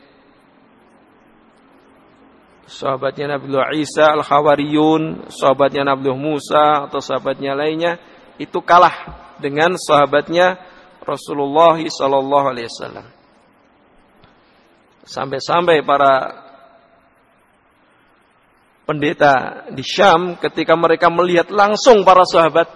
[2.68, 3.48] Sahabatnya Nabi
[3.80, 7.96] Isa Al-Khawariyun, sahabatnya Nabi Musa atau sahabatnya lainnya
[8.36, 8.92] itu kalah
[9.40, 10.60] dengan sahabatnya
[11.00, 13.06] Rasulullah sallallahu alaihi wasallam.
[15.08, 16.12] Sampai-sampai para
[18.84, 22.68] pendeta di Syam ketika mereka melihat langsung para sahabat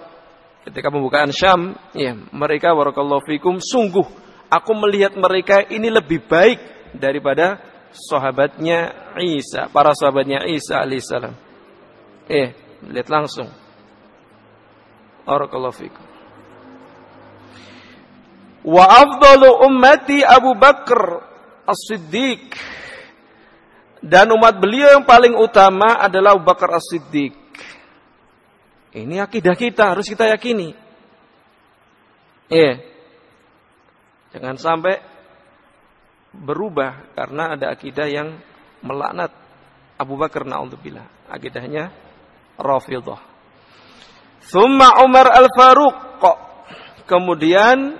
[0.65, 4.09] ketika pembukaan Syam, ya, mereka barakallahu fikum sungguh
[4.53, 6.61] aku melihat mereka ini lebih baik
[6.97, 11.35] daripada sahabatnya Isa, para sahabatnya Isa alaihissalam.
[12.27, 12.57] Eh,
[12.89, 13.49] lihat langsung.
[15.23, 16.05] Barakallahu fikum.
[18.63, 21.23] Wa afdalu ummati Abu Bakar
[21.67, 22.55] As-Siddiq.
[24.03, 27.39] Dan umat beliau yang paling utama adalah Abu Bakar As-Siddiq.
[28.93, 30.75] Ini akidah kita, harus kita yakini.
[32.51, 32.83] Iya.
[34.37, 35.12] Jangan sampai
[36.33, 38.41] berubah karena ada akidah yang
[38.81, 39.31] melaknat
[40.01, 41.31] Abu Bakar na'udzubillah.
[41.31, 41.93] Akidahnya
[42.59, 43.21] Rafidah.
[44.51, 45.97] Thumma Umar Al-Faruq.
[47.07, 47.99] Kemudian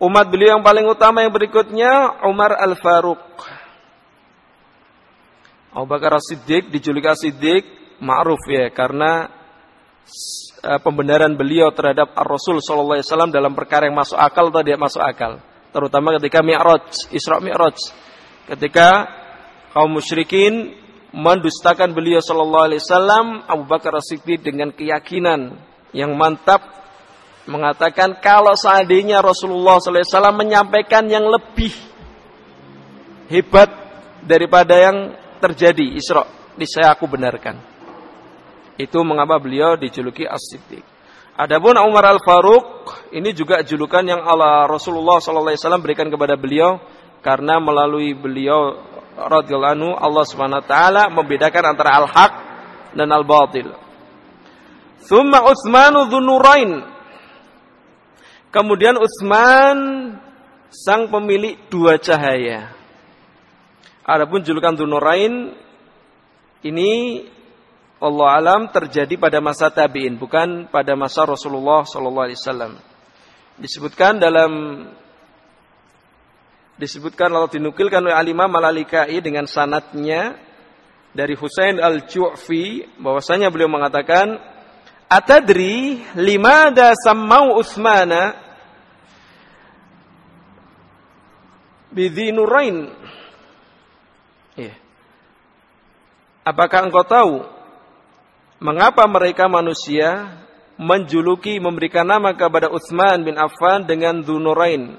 [0.00, 3.20] umat beliau yang paling utama yang berikutnya Umar Al-Faruq.
[5.70, 7.62] Abu Bakar As-Siddiq dijuluki As-Siddiq
[8.02, 9.30] ma'ruf ya karena
[10.66, 14.80] uh, pembenaran beliau terhadap Ar-Rasul sallallahu alaihi wasallam dalam perkara yang masuk akal atau tidak
[14.82, 15.38] masuk akal,
[15.70, 17.78] terutama ketika Mi'raj, Isra Mi'raj.
[18.50, 19.06] Ketika
[19.74, 20.74] kaum musyrikin
[21.14, 25.58] mendustakan beliau sallallahu alaihi wasallam, Abu Bakar As-Siddiq dengan keyakinan
[25.94, 26.62] yang mantap
[27.50, 31.74] mengatakan kalau seandainya Rasulullah sallallahu alaihi wasallam menyampaikan yang lebih
[33.30, 33.70] hebat
[34.22, 34.96] daripada yang
[35.40, 36.26] terjadi Isra,
[36.66, 37.56] saya aku benarkan.
[38.76, 40.99] Itu mengapa beliau dijuluki As-Siddiq.
[41.40, 42.84] Adapun Umar Al-Faruq
[43.16, 46.76] ini juga julukan yang Allah Rasulullah sallallahu alaihi wasallam berikan kepada beliau
[47.24, 48.76] karena melalui beliau
[49.16, 52.32] radhiyallahu anhu Allah Subhanahu wa taala membedakan antara al-haq
[52.92, 53.72] dan al-batil.
[55.00, 56.84] Thumma Utsman dzunurain.
[58.52, 59.78] Kemudian Utsman
[60.68, 62.76] sang pemilik dua cahaya.
[64.04, 65.56] Adapun julukan dzunurain
[66.68, 67.24] ini
[68.00, 72.72] Allah alam terjadi pada masa tabi'in bukan pada masa Rasulullah sallallahu alaihi wasallam.
[73.60, 74.52] Disebutkan dalam
[76.80, 80.32] disebutkan lalu dinukilkan oleh Alimah Malalikai dengan sanatnya
[81.12, 84.40] dari Husain Al-Ju'fi bahwasanya beliau mengatakan
[85.04, 88.32] Atadri limada sammau Utsmana
[91.92, 92.96] bidzinurain.
[94.56, 94.72] Ya.
[96.48, 97.59] Apakah engkau tahu
[98.60, 100.36] mengapa mereka manusia
[100.76, 104.96] menjuluki memberikan nama kepada Utsman bin Affan dengan Dzunurain?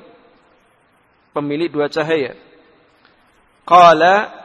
[1.32, 2.36] Pemilik dua cahaya.
[3.64, 4.42] Qala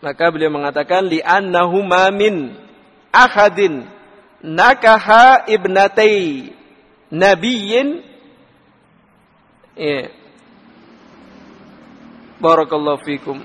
[0.00, 1.80] maka beliau mengatakan li annahu
[2.12, 2.52] min
[3.08, 3.88] ahadin
[4.44, 6.52] nakaha ibnatai
[7.08, 8.04] nabiyyin.
[9.74, 10.12] Ya.
[12.38, 13.42] Barakallahu fikum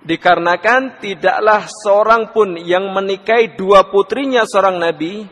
[0.00, 5.28] Dikarenakan tidaklah seorang pun yang menikahi dua putrinya seorang nabi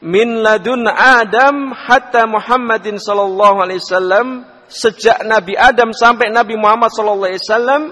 [0.00, 7.30] min ladun Adam hatta Muhammadin sallallahu alaihi wasallam sejak Nabi Adam sampai Nabi Muhammad sallallahu
[7.30, 7.82] alaihi wasallam.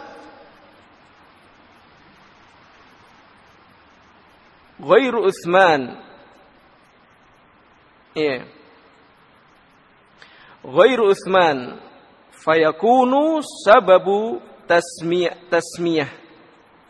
[4.84, 5.96] Ghairu Utsman.
[8.12, 8.44] Iya.
[10.66, 11.78] Ghairu Utsman.
[12.44, 16.10] Fayakunu sababu tasmiyah, tasmiyah.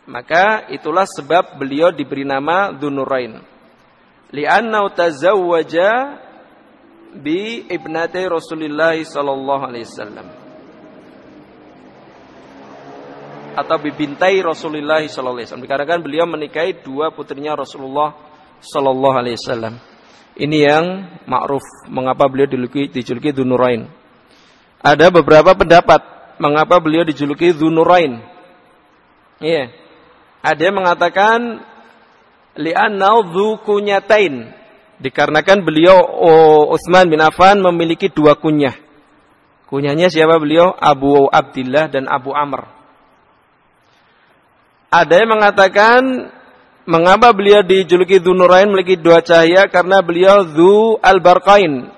[0.05, 3.41] Maka itulah sebab beliau diberi nama Dunurain.
[4.29, 6.21] Li'annau tazawwaja
[7.17, 10.27] bi ibnati Rasulullah sallallahu alaihi wasallam.
[13.55, 15.65] Atau bibintai Rasulullah sallallahu alaihi wasallam.
[15.65, 18.13] Dikarenakan beliau menikahi dua putrinya Rasulullah
[18.61, 19.81] sallallahu alaihi wasallam.
[20.35, 20.85] Ini yang
[21.25, 23.87] ma'ruf mengapa beliau dijuluki dijuluki Dunurain.
[24.85, 28.19] Ada beberapa pendapat mengapa beliau dijuluki Dzunurain.
[29.39, 29.71] Iya.
[30.45, 31.39] Ada yang mengatakan
[32.55, 34.53] li'annau dzukunyatain.
[34.95, 38.77] Dikarenakan beliau oh, Utsman bin Affan memiliki dua kunyah.
[39.67, 40.71] Kunyahnya siapa beliau?
[40.71, 42.63] Abu Abdullah dan Abu Amr.
[44.87, 46.31] Ada yang mengatakan
[46.87, 51.91] mengapa beliau dijuluki Dzunurain memiliki dua cahaya karena beliau Dzu al-Barqain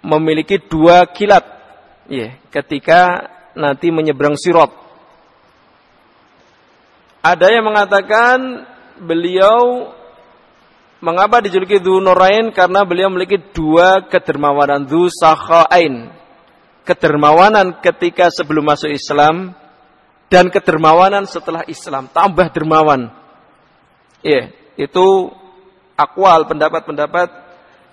[0.00, 1.44] memiliki dua kilat.
[2.08, 3.28] Ya, ketika
[3.58, 4.70] nanti menyeberang Sirat.
[7.18, 8.62] Ada yang mengatakan
[9.02, 9.90] beliau
[11.02, 16.14] mengapa dijuluki Dzunurain karena beliau memiliki dua kedermawanan Dzu Sakhain.
[16.86, 19.52] Kedermawanan ketika sebelum masuk Islam
[20.32, 23.12] dan kedermawanan setelah Islam, tambah dermawan.
[24.24, 25.28] Iya, itu
[25.98, 27.28] akwal pendapat-pendapat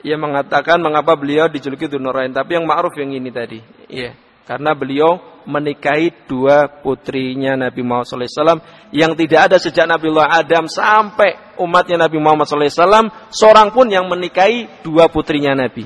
[0.06, 3.60] yang mengatakan mengapa beliau dijuluki Dzunurain, tapi yang ma'ruf yang ini tadi.
[3.92, 4.16] Iya.
[4.46, 10.66] Karena beliau menikahi dua putrinya Nabi Muhammad SAW yang tidak ada sejak Nabi Allah Adam
[10.66, 15.86] sampai umatnya Nabi Muhammad SAW seorang pun yang menikahi dua putrinya Nabi.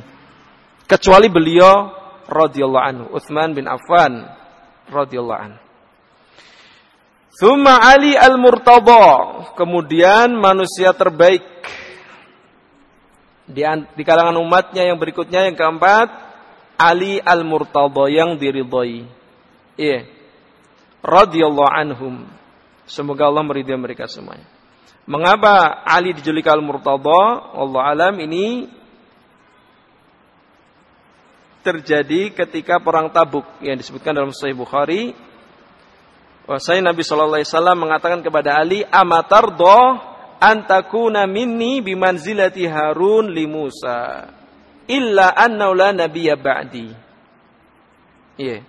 [0.90, 1.94] Kecuali beliau
[2.26, 4.26] radhiyallahu anhu, Utsman bin Affan
[4.90, 5.60] radhiyallahu anhu.
[7.40, 9.06] Thumma Ali al-Murtada,
[9.56, 11.46] kemudian manusia terbaik
[13.50, 13.64] di,
[13.96, 16.10] di kalangan umatnya yang berikutnya yang keempat
[16.80, 19.19] Ali Al-Murtada yang diridhai.
[19.80, 20.04] Iya.
[21.00, 22.28] Radhiyallahu anhum.
[22.84, 24.44] Semoga Allah meridhai mereka semuanya.
[25.08, 27.56] Mengapa Ali dijuluki Al-Murtada?
[27.56, 28.68] Allah alam ini
[31.64, 35.16] terjadi ketika perang Tabuk yang disebutkan dalam Sahih Bukhari.
[36.44, 40.02] Bahwasanya Nabi Shallallahu Alaihi Wasallam mengatakan kepada Ali, "Amatardo
[40.42, 44.28] antakuna minni bimanzilati Harun li Musa."
[44.90, 46.90] illa annau la nabiyya ba'di.
[48.42, 48.66] Iya.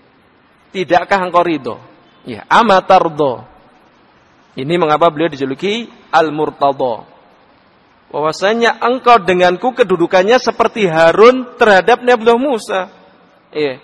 [0.71, 1.77] Tidakkah engkau ridho?
[2.23, 3.43] Ya, amatardo.
[4.55, 7.07] Ini mengapa beliau dijuluki al-murtadha.
[8.11, 12.91] Bahwasanya engkau denganku kedudukannya seperti Harun terhadap Nabi Musa.
[13.55, 13.79] Iya.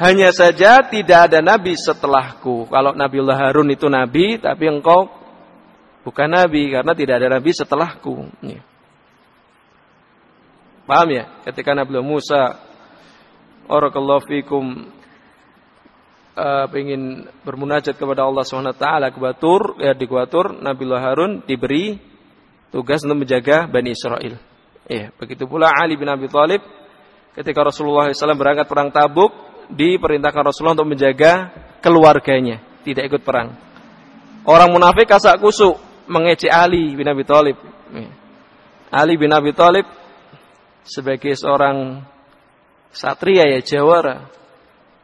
[0.00, 2.72] Hanya saja tidak ada nabi setelahku.
[2.72, 5.12] Kalau Nabiullah Harun itu nabi, tapi engkau
[6.08, 8.32] bukan nabi karena tidak ada nabi setelahku.
[8.40, 8.64] Iya.
[10.90, 11.30] Paham ya?
[11.46, 12.58] Ketika Nabi Musa
[13.70, 14.90] Barakallahu fikum
[16.40, 22.00] uh, ingin bermunajat kepada Allah SWT ke Batur, ya di Batur, Nabi Harun diberi
[22.72, 24.40] tugas untuk menjaga Bani Israel.
[24.88, 26.64] Ya, begitu pula Ali bin Abi Thalib
[27.36, 29.30] ketika Rasulullah SAW berangkat perang Tabuk,
[29.70, 33.54] diperintahkan Rasulullah untuk menjaga keluarganya, tidak ikut perang.
[34.48, 35.78] Orang munafik kasak kusuk
[36.08, 37.60] mengejek Ali bin Abi Thalib.
[37.92, 38.10] Ya.
[38.90, 39.86] Ali bin Abi Thalib
[40.82, 42.02] sebagai seorang
[42.90, 44.26] satria ya jawara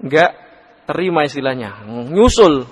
[0.02, 0.45] enggak
[0.86, 1.84] terima istilahnya.
[1.86, 2.66] Nyusul.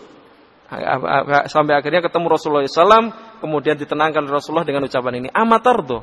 [1.50, 6.02] Sampai akhirnya ketemu Rasulullah SAW kemudian ditenangkan Rasulullah dengan ucapan ini amatardo.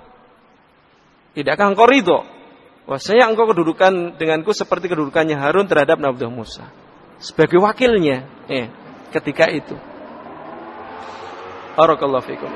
[1.34, 2.24] Tidakkah engkau ridho?
[2.86, 6.68] Wahsanya engkau kedudukan denganku seperti kedudukannya Harun terhadap Nabi Musa.
[7.24, 8.28] Sebagai wakilnya.
[8.52, 8.68] Eh,
[9.12, 9.76] ketika itu.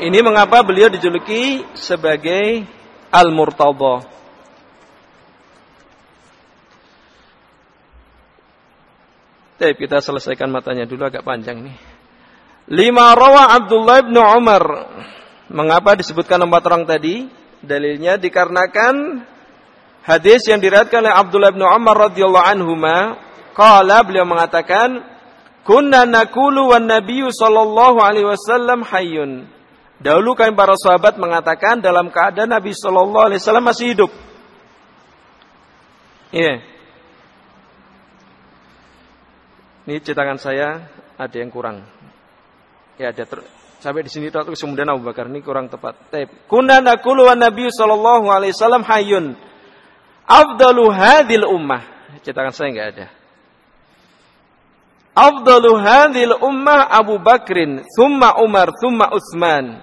[0.03, 2.67] Ini mengapa beliau dijuluki sebagai
[3.15, 4.14] Al-Murtadha
[9.55, 11.75] Tapi kita selesaikan matanya dulu agak panjang nih.
[12.75, 14.63] Lima rawa Abdullah bin Umar.
[15.47, 17.29] Mengapa disebutkan empat orang tadi?
[17.63, 19.23] Dalilnya dikarenakan
[20.03, 22.97] hadis yang diriwayatkan oleh Abdullah bin Umar radhiyallahu anhuma,
[23.55, 25.05] qala beliau mengatakan,
[25.63, 29.47] "Kunna nakulu wan nabiyyu sallallahu alaihi wasallam hayyun."
[30.03, 34.11] Dahulu kami para sahabat mengatakan dalam keadaan Nabi sallallahu alaihi wasallam masih hidup.
[36.35, 36.59] Iya.
[36.59, 36.74] Yeah.
[39.85, 41.85] Ini cetakan saya ada yang kurang.
[42.97, 43.45] Ya ada ter,
[43.77, 46.09] sampai di sini terus kemudian Abu Bakar ini kurang tepat.
[46.09, 46.49] Taib.
[46.49, 49.37] Kunna naqulu wan Nabi sallallahu alaihi wasallam hayyun.
[50.25, 51.85] Afdalu hadil ummah.
[52.25, 53.07] Cetakan saya enggak ada.
[55.15, 59.79] Afdalu hadil ummah Abu Bakrin, thumma Umar, thumma Utsman.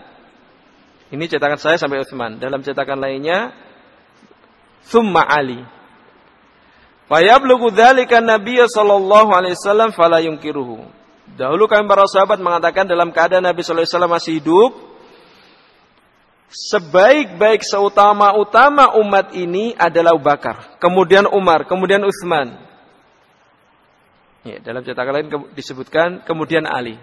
[1.09, 2.43] Ini cetakan saya sampai Utsman.
[2.43, 3.55] Dalam cetakan lainnya
[4.91, 5.63] thumma Ali.
[7.13, 10.81] Fayablughu dzalika Nabi sallallahu alaihi wasallam fala yunkiruhu.
[11.37, 14.73] Dahulu kami para sahabat mengatakan dalam keadaan Nabi sallallahu alaihi wasallam masih hidup,
[16.49, 22.57] sebaik-baik seutama-utama umat ini adalah Bakar, kemudian Umar, kemudian Utsman.
[24.49, 26.97] Ya, dalam cetakan lain disebutkan kemudian Ali.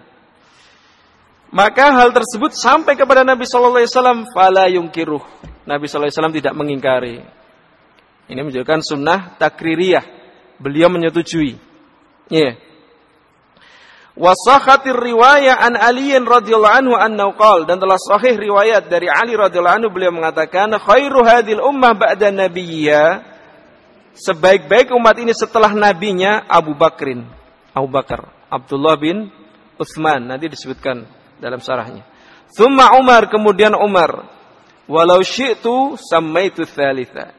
[1.54, 5.22] Maka hal tersebut sampai kepada Nabi Shallallahu Alaihi Wasallam, fala yungkiruh.
[5.70, 7.18] Nabi Shallallahu Alaihi Wasallam tidak mengingkari.
[8.30, 10.06] Ini menunjukkan sunnah takririyah.
[10.62, 11.58] Beliau menyetujui.
[12.30, 12.38] Ya.
[12.38, 12.54] Yeah.
[14.20, 19.80] Wasakhatir riwayat an Ali radhiyallahu anhu annahu qala dan telah sahih riwayat dari Ali radhiyallahu
[19.80, 23.24] anhu beliau mengatakan khairu hadil ummah ba'da nabiyya
[24.20, 27.24] sebaik-baik umat ini setelah nabinya Abu Bakrin
[27.72, 29.32] Abu Bakar Abdullah bin
[29.80, 31.08] Utsman nanti disebutkan
[31.40, 32.04] dalam sarahnya
[32.52, 34.28] Thumma Umar kemudian Umar
[34.84, 37.39] walau syi'tu sammaitu tsalitsa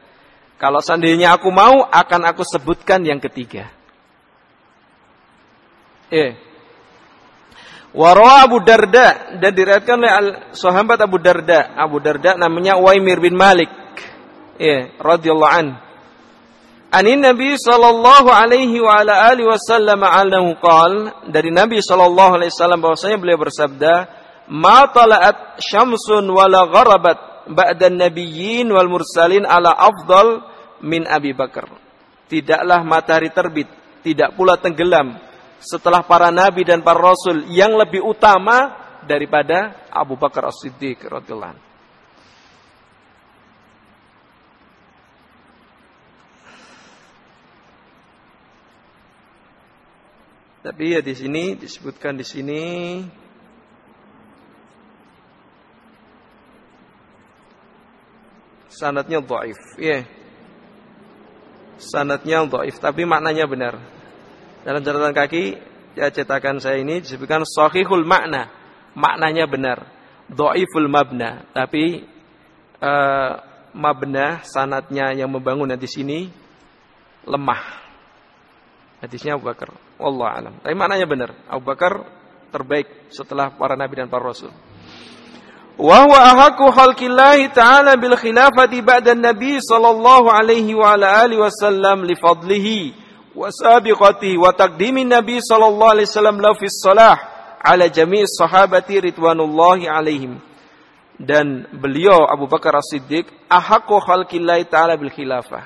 [0.61, 3.73] kalau seandainya aku mau akan aku sebutkan yang ketiga
[6.13, 6.51] eh
[7.91, 11.75] Warawa Abu Darda dan diriatkan oleh sahabat Abu Darda.
[11.75, 13.67] Abu Darda namanya Waimir bin Malik.
[14.55, 15.67] Ya, radhiyallahu an.
[16.91, 22.79] Ani Nabi sallallahu alaihi wa ala alihi wasallam annahu qal dari Nabi sallallahu alaihi wasallam
[22.83, 23.93] bahwasanya beliau bersabda,
[24.51, 30.43] "Ma tala'at syamsun wala gharabat ba'da nabiyyin wal mursalin ala afdal
[30.83, 31.67] min Abi Bakar."
[32.31, 33.67] Tidaklah matahari terbit,
[34.01, 35.19] tidak pula tenggelam
[35.61, 38.73] setelah para nabi dan para rasul yang lebih utama
[39.05, 41.69] daripada Abu Bakar As-Siddiq radhiyallahu
[50.61, 52.61] Tapi ya di sini disebutkan di sini
[58.81, 59.59] sanatnya dhaif.
[59.77, 59.85] Ya.
[59.85, 60.01] Yeah.
[61.77, 63.77] Sanatnya dhaif tapi maknanya benar.
[64.65, 65.43] Dalam catatan kaki
[65.93, 68.49] ya cetakan saya ini disebutkan sahihul makna.
[68.97, 69.85] Maknanya benar.
[70.31, 72.07] Dhaiful mabna, tapi
[72.79, 73.33] uh,
[73.75, 76.19] mabna sanatnya yang membangun di sini
[77.27, 77.83] lemah.
[79.03, 79.75] Hadisnya Abu Bakar.
[79.99, 80.53] Allah alam.
[80.63, 81.29] Tapi maknanya benar.
[81.51, 82.05] Abu Bakar
[82.47, 84.55] terbaik setelah para nabi dan para rasul.
[85.81, 92.05] Wa huwa ahaqqu khalqillahi ta'ala bil khilafati ba'da nabi sallallahu alaihi wa ala alihi wasallam
[92.05, 92.93] li fadlihi
[93.35, 97.17] wasabiqati wa taqdimin Nabi sallallahu alaihi wasallam la fi salah
[97.63, 100.37] ala jami' sahabati ridwanullahi alaihim
[101.17, 105.65] dan beliau Abu Bakar As-Siddiq ahaqqu khalqillahi ta'ala bil khilafah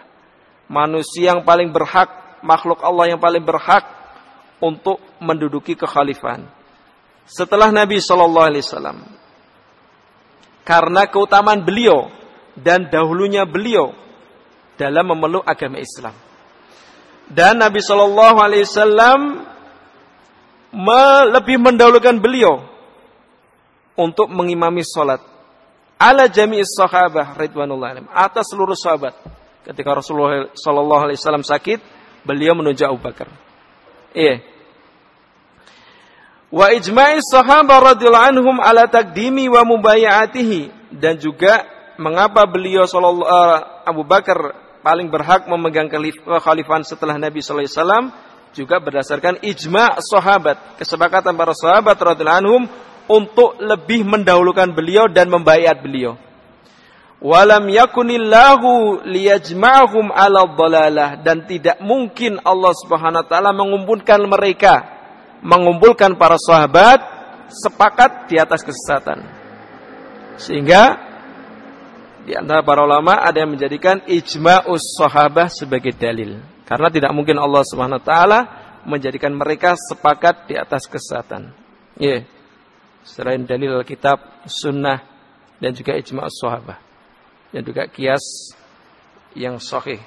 [0.71, 3.83] manusia yang paling berhak makhluk Allah yang paling berhak
[4.61, 6.47] untuk menduduki kekhalifahan.
[7.25, 8.97] Setelah Nabi sallallahu alaihi wasallam
[10.65, 12.09] karena keutamaan beliau
[12.57, 13.93] dan dahulunya beliau
[14.75, 16.17] dalam memeluk agama Islam.
[17.29, 19.45] Dan Nabi Shallallahu Alaihi Wasallam
[21.31, 22.65] lebih mendahulukan beliau
[23.95, 25.21] untuk mengimami sholat.
[25.95, 28.05] Ala jami'is sahabah ridwanullah alim.
[28.11, 29.15] Atas seluruh sahabat.
[29.63, 31.79] Ketika Rasulullah Shallallahu Alaihi Wasallam sakit
[32.27, 33.31] beliau menuju Abu Bakar.
[34.11, 34.54] Iya
[36.53, 40.73] wa ijma'i sahabat radhiyallahu anhum ala takdimi wa mubayatihi.
[40.95, 41.65] Dan juga
[41.99, 48.05] mengapa beliau sallallahu uh, Abu Bakar paling berhak memegang kekhalifahan setelah Nabi sallallahu alaihi wasallam
[48.55, 52.63] juga berdasarkan ijma' sahabat, kesepakatan para sahabat radhiyallahu anhum
[53.11, 56.15] untuk lebih mendahulukan beliau dan membaiat beliau.
[57.19, 61.09] Walam yakunillahu liyajma'hum 'ala dhalalah.
[61.19, 64.94] Dan tidak mungkin Allah Subhanahu wa taala mengumpulkan mereka,
[65.45, 67.05] mengumpulkan para sahabat
[67.53, 69.21] sepakat di atas kesesatan.
[70.41, 70.97] Sehingga
[72.25, 76.41] di antara para ulama ada yang menjadikan ijma'us sahabah sebagai dalil.
[76.65, 78.39] Karena tidak mungkin Allah Subhanahu wa taala
[78.89, 81.53] menjadikan mereka sepakat di atas kesesatan.
[82.01, 82.25] Yeah.
[83.05, 84.17] Selain dalil kitab,
[84.49, 85.05] sunnah
[85.61, 86.81] dan juga ijma'us sahabah.
[87.53, 88.57] Dan juga kias
[89.37, 90.01] yang sahih.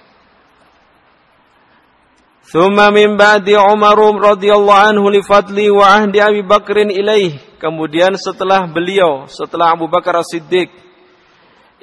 [2.49, 7.37] Thumma min ba'di Umar radhiyallahu anhu li fadli wa ahdi Abi Bakrin ilaih.
[7.61, 10.73] Kemudian setelah beliau, setelah Abu Bakar As-Siddiq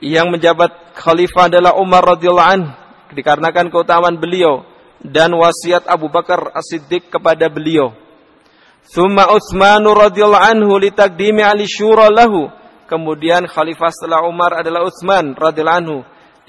[0.02, 2.62] yang menjabat khalifah adalah Umar radhiyallahu an
[3.14, 4.66] dikarenakan keutamaan beliau
[5.06, 7.94] dan wasiat Abu Bakar As-Siddiq kepada beliau.
[8.90, 12.50] Thumma Utsman radhiyallahu anhu litaqdimi ali syura lahu.
[12.90, 15.98] Kemudian khalifah setelah Umar adalah Utsman radhiyallahu anhu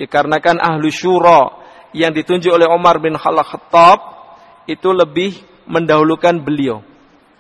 [0.01, 3.99] dikarenakan ahlu syura yang ditunjuk oleh Umar bin Khattab
[4.67, 6.83] itu lebih mendahulukan beliau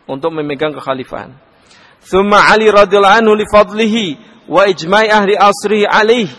[0.06, 1.34] untuk memegang kekhalifahan.
[2.06, 4.04] Thumma Ali radhiyallahu anhu li fadlihi
[4.46, 6.30] wa ijma'i ahli asri alih.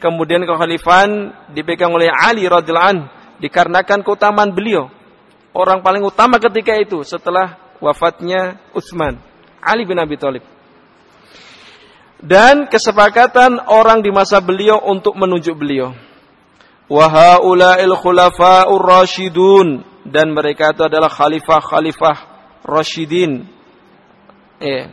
[0.00, 2.98] Kemudian kekhalifahan dipegang oleh Ali radhiyallahu an
[3.40, 4.88] dikarenakan keutamaan beliau.
[5.52, 9.20] Orang paling utama ketika itu setelah wafatnya Utsman,
[9.60, 10.44] Ali bin Abi Thalib.
[12.20, 15.96] Dan kesepakatan orang di masa beliau untuk menunjuk beliau.
[16.90, 22.16] Wa haula'il khulafa'ur rasyidun dan mereka itu adalah khalifah-khalifah
[22.66, 23.46] rasyidin.
[24.60, 24.92] Eh,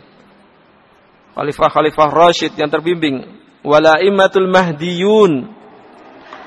[1.35, 3.27] khalifah-khalifah Rashid yang terbimbing,
[3.61, 3.99] wala
[4.47, 5.53] mahdiyun.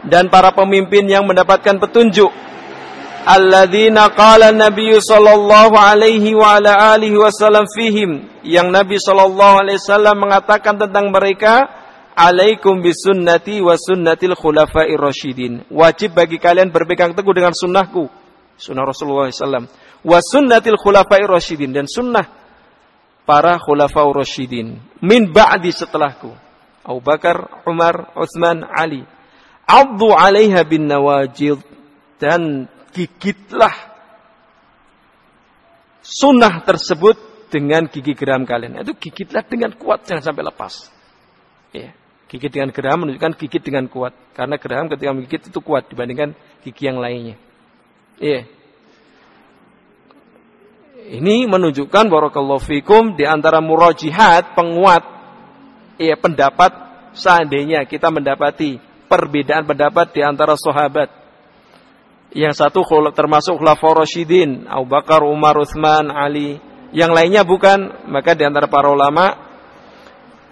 [0.00, 2.32] Dan para pemimpin yang mendapatkan petunjuk.
[3.28, 8.24] Alladzina qala Nabi sallallahu alaihi wa ala alihi wasallam fihim.
[8.40, 11.68] Yang Nabi sallallahu alaihi wasallam mengatakan tentang mereka
[12.20, 15.64] alaikum bisunnati wa sunnatil khulafa'ir rasyidin.
[15.72, 18.06] Wajib bagi kalian berpegang teguh dengan sunnahku.
[18.60, 19.64] Sunnah Rasulullah SAW
[20.04, 21.72] wa sunnatil khulafa'ir rasyidin.
[21.72, 22.28] Dan sunnah
[23.24, 24.76] para khulafa'ur rasyidin.
[25.00, 26.28] Min ba'di setelahku.
[26.84, 29.00] Abu Bakar, Umar, Utsman, Ali.
[29.64, 31.64] Addu 'alaiha bin nawajid.
[32.20, 33.72] Dan gigitlah
[36.04, 38.80] sunnah tersebut dengan gigi geram kalian.
[38.80, 40.74] Itu gigitlah dengan kuat, jangan sampai lepas.
[41.74, 41.94] Ya.
[42.30, 44.14] Gigit dengan geram menunjukkan gigit dengan kuat.
[44.38, 47.34] Karena geram ketika menggigit itu kuat dibandingkan gigi yang lainnya.
[48.22, 48.46] Ya.
[51.10, 55.02] Ini menunjukkan barakallahu fikum di antara murajihat penguat
[55.98, 56.70] ya pendapat
[57.18, 58.78] seandainya kita mendapati
[59.10, 61.10] perbedaan pendapat di antara sahabat
[62.30, 66.62] yang satu termasuk khulafaur rasyidin, Abu Bakar, Umar, Utsman, Ali.
[66.94, 69.49] Yang lainnya bukan, maka di antara para ulama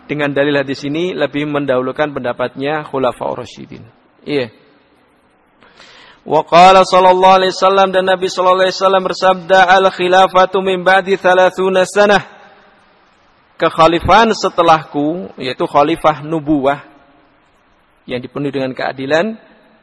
[0.08, 3.84] dengan dalil hadis ini lebih mendahulukan pendapatnya khulafaur rasyidin.
[4.24, 4.50] Iya.
[6.24, 11.20] Wa qala sallallahu alaihi wasallam dan Nabi sallallahu alaihi wasallam bersabda al khilafatu min ba'di
[11.20, 11.52] 30
[11.84, 12.24] sanah.
[13.60, 16.84] Kekhalifahan setelahku yaitu khalifah nubuwah
[18.08, 19.36] yang dipenuhi dengan keadilan.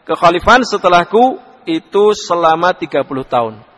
[0.06, 3.75] Kekhalifahan setelahku itu selama 30 tahun.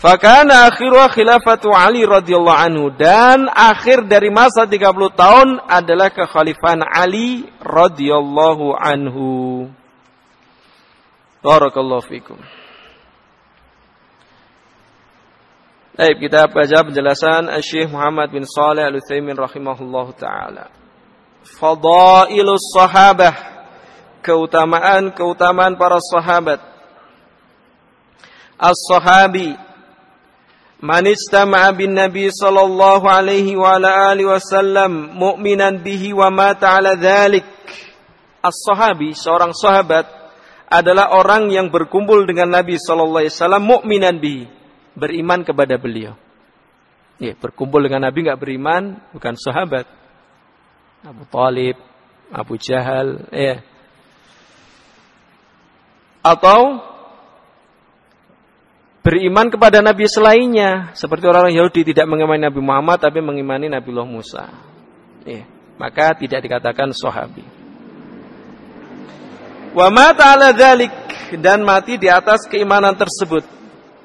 [0.00, 4.80] Fakana akhiru khilafatu Ali radhiyallahu anhu dan akhir dari masa 30
[5.12, 9.68] tahun adalah kekhalifahan Ali radhiyallahu anhu.
[11.44, 12.40] Barakallahu fikum.
[16.00, 20.72] Baik, kita baca penjelasan Syekh Muhammad bin Saleh Al-Utsaimin rahimahullahu taala.
[21.44, 23.36] Fadailus sahabah
[24.24, 26.60] keutamaan-keutamaan para sahabat.
[28.56, 29.68] As-sahabi
[30.80, 36.96] man istama'a bin Nabi sallallahu alaihi wa ala alihi wasallam mu'minan bihi wa mata ala
[36.96, 37.46] dhalik.
[38.40, 40.08] As-sahabi, seorang sahabat
[40.72, 44.48] adalah orang yang berkumpul dengan Nabi sallallahu alaihi wasallam mu'minan bihi,
[44.96, 46.16] beriman kepada beliau.
[47.20, 49.84] Ya, berkumpul dengan Nabi enggak beriman bukan sahabat.
[51.04, 51.76] Abu Talib,
[52.32, 53.60] Abu Jahal, ya
[56.20, 56.84] atau
[59.00, 64.08] beriman kepada nabi selainnya seperti orang Yahudi tidak mengimani Nabi Muhammad tapi mengimani Nabi Allah
[64.08, 64.44] Musa.
[65.24, 65.44] Ya,
[65.76, 67.44] maka tidak dikatakan sahabi.
[69.70, 70.92] Wa mata ala dzalik
[71.38, 73.46] dan mati di atas keimanan tersebut.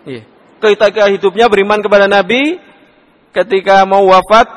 [0.06, 0.22] Ya.
[0.62, 2.62] Ketika hidupnya beriman kepada Nabi,
[3.34, 4.48] ketika mau wafat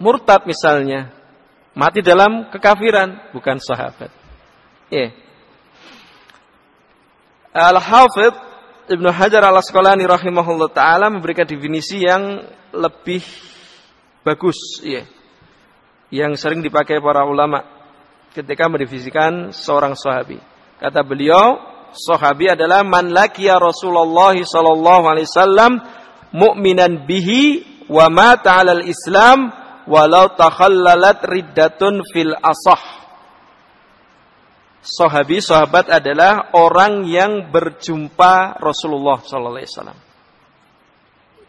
[0.00, 1.12] murtad misalnya,
[1.76, 4.10] mati dalam kekafiran, bukan sahabat.
[4.88, 5.12] Ya.
[7.52, 8.47] Al-Hafidh
[8.88, 12.40] Ibnu Hajar al-Asqalani rahimahullah taala memberikan definisi yang
[12.72, 13.20] lebih
[14.24, 15.04] bagus ya.
[16.08, 17.60] Yang sering dipakai para ulama
[18.32, 20.40] ketika mendefinisikan seorang sahabi.
[20.80, 21.60] Kata beliau,
[21.92, 25.72] sahabi adalah man laqiya Rasulullah sallallahu alaihi wasallam
[26.32, 29.52] mu'minan bihi wa mata 'alal Islam
[29.84, 32.97] walau takhallalat riddatun fil asah
[34.82, 39.98] sahabi sahabat adalah orang yang berjumpa Rasulullah sallallahu alaihi wasallam.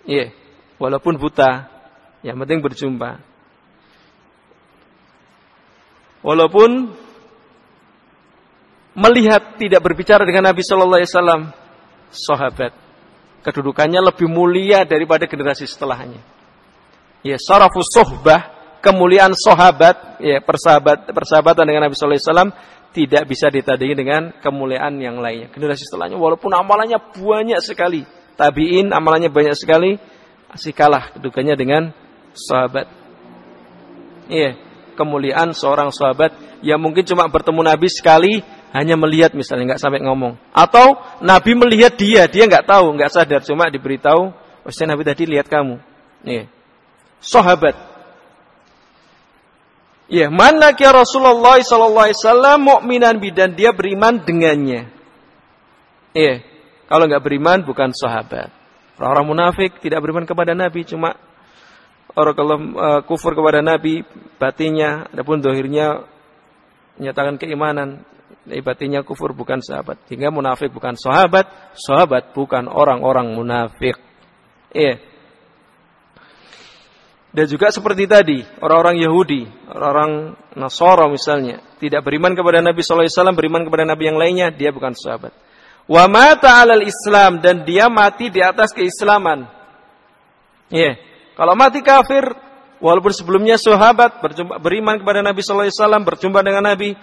[0.10, 0.26] Iya,
[0.82, 1.70] walaupun buta,
[2.26, 3.22] yang penting berjumpa.
[6.20, 6.92] Walaupun
[8.98, 11.42] melihat tidak berbicara dengan Nabi sallallahu alaihi wasallam,
[12.12, 12.74] sahabat
[13.40, 16.20] kedudukannya lebih mulia daripada generasi setelahnya.
[17.24, 18.52] Ya, sarafus sohbah,
[18.84, 22.52] kemuliaan sahabat, ya persahabat persahabatan dengan Nabi sallallahu alaihi wasallam
[22.90, 25.54] tidak bisa ditandingi dengan kemuliaan yang lainnya.
[25.54, 28.02] Generasi setelahnya walaupun amalannya banyak sekali,
[28.34, 29.98] tabiin amalannya banyak sekali,
[30.50, 31.84] masih kalah kedudukannya dengan
[32.34, 32.90] sahabat.
[34.30, 34.58] Iya,
[34.98, 38.42] kemuliaan seorang sahabat yang mungkin cuma bertemu Nabi sekali,
[38.74, 43.42] hanya melihat misalnya nggak sampai ngomong, atau Nabi melihat dia, dia nggak tahu, nggak sadar,
[43.42, 45.82] cuma diberitahu, oh Nabi tadi lihat kamu.
[46.22, 46.46] Iya,
[47.18, 47.89] sahabat
[50.10, 54.90] Ya, mana kia Rasulullah sallallahu alaihi wasallam mukminan bidan dia beriman dengannya.
[56.18, 56.42] Iya.
[56.90, 58.50] Kalau nggak beriman bukan sahabat.
[58.98, 61.14] Orang-orang munafik tidak beriman kepada Nabi cuma
[62.18, 64.02] orang kalau uh, kufur kepada Nabi
[64.42, 66.04] batinnya adapun dohirnya
[66.98, 68.02] menyatakan keimanan
[68.66, 70.02] batinnya kufur bukan sahabat.
[70.10, 71.46] Hingga munafik bukan sahabat,
[71.78, 74.02] sahabat bukan orang-orang munafik.
[74.74, 75.09] Iya.
[77.30, 83.62] Dan juga seperti tadi, orang-orang Yahudi, orang-orang Nasara misalnya, tidak beriman kepada Nabi SAW, beriman
[83.62, 85.30] kepada Nabi yang lainnya, dia bukan sahabat.
[85.86, 89.46] Wa mata 'alal Islam dan dia mati di atas keislaman.
[90.70, 90.94] Ya.
[90.94, 90.96] Yeah.
[91.34, 92.30] Kalau mati kafir
[92.78, 94.22] walaupun sebelumnya sahabat
[94.62, 96.94] beriman kepada Nabi sallallahu alaihi wasallam, berjumpa dengan Nabi,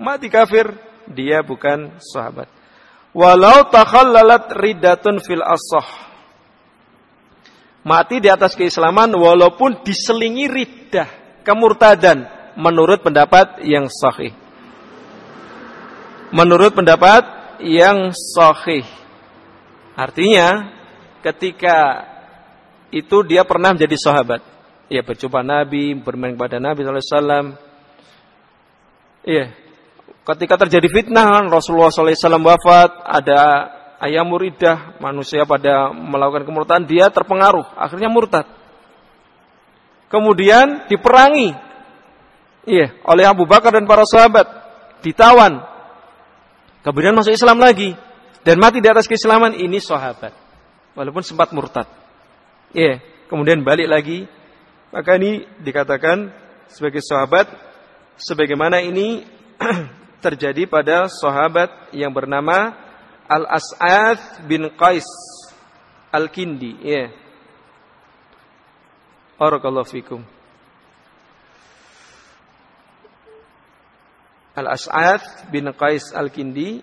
[0.00, 0.72] mati kafir,
[1.08, 2.48] dia bukan sahabat.
[3.10, 6.09] Walau takhallalat riddatun fil asah.
[7.80, 12.28] Mati di atas keislaman walaupun diselingi riddah, kemurtadan
[12.60, 14.36] menurut pendapat yang sahih.
[16.30, 17.24] Menurut pendapat
[17.64, 18.84] yang sahih.
[19.96, 20.76] Artinya
[21.24, 22.04] ketika
[22.92, 24.44] itu dia pernah menjadi sahabat.
[24.90, 27.56] Ya berjumpa Nabi, bermain kepada Nabi SAW.
[29.24, 29.54] Iya.
[30.20, 33.40] Ketika terjadi fitnah, Rasulullah SAW wafat, ada
[34.00, 38.48] ayam muridah, manusia pada melakukan kemurtadan, dia terpengaruh, akhirnya murtad.
[40.10, 41.54] Kemudian diperangi,
[42.66, 44.48] iya, oleh Abu Bakar dan para sahabat,
[45.04, 45.62] ditawan.
[46.80, 47.92] Kemudian masuk Islam lagi
[48.42, 50.32] dan mati di atas keislaman ini sahabat,
[50.96, 51.86] walaupun sempat murtad.
[52.72, 52.98] Ya,
[53.28, 54.26] kemudian balik lagi.
[54.90, 56.34] Maka ini dikatakan
[56.66, 57.46] sebagai sahabat
[58.18, 59.22] sebagaimana ini
[60.24, 62.74] terjadi pada sahabat yang bernama
[63.30, 65.06] Al-As'ath bin Qais
[66.10, 67.14] Al-Kindi, ya.
[69.38, 70.26] Barakallahu fikum.
[74.58, 76.82] Al-As'ath bin Qais Al-Kindi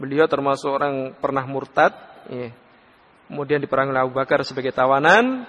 [0.00, 1.92] beliau termasuk orang pernah murtad,
[2.32, 2.50] ya
[3.32, 5.48] kemudian diperangi Abu Bakar sebagai tawanan,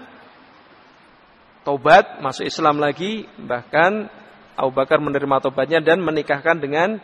[1.67, 4.07] tobat, masuk Islam lagi, bahkan
[4.55, 7.03] Abu Bakar menerima tobatnya dan menikahkan dengan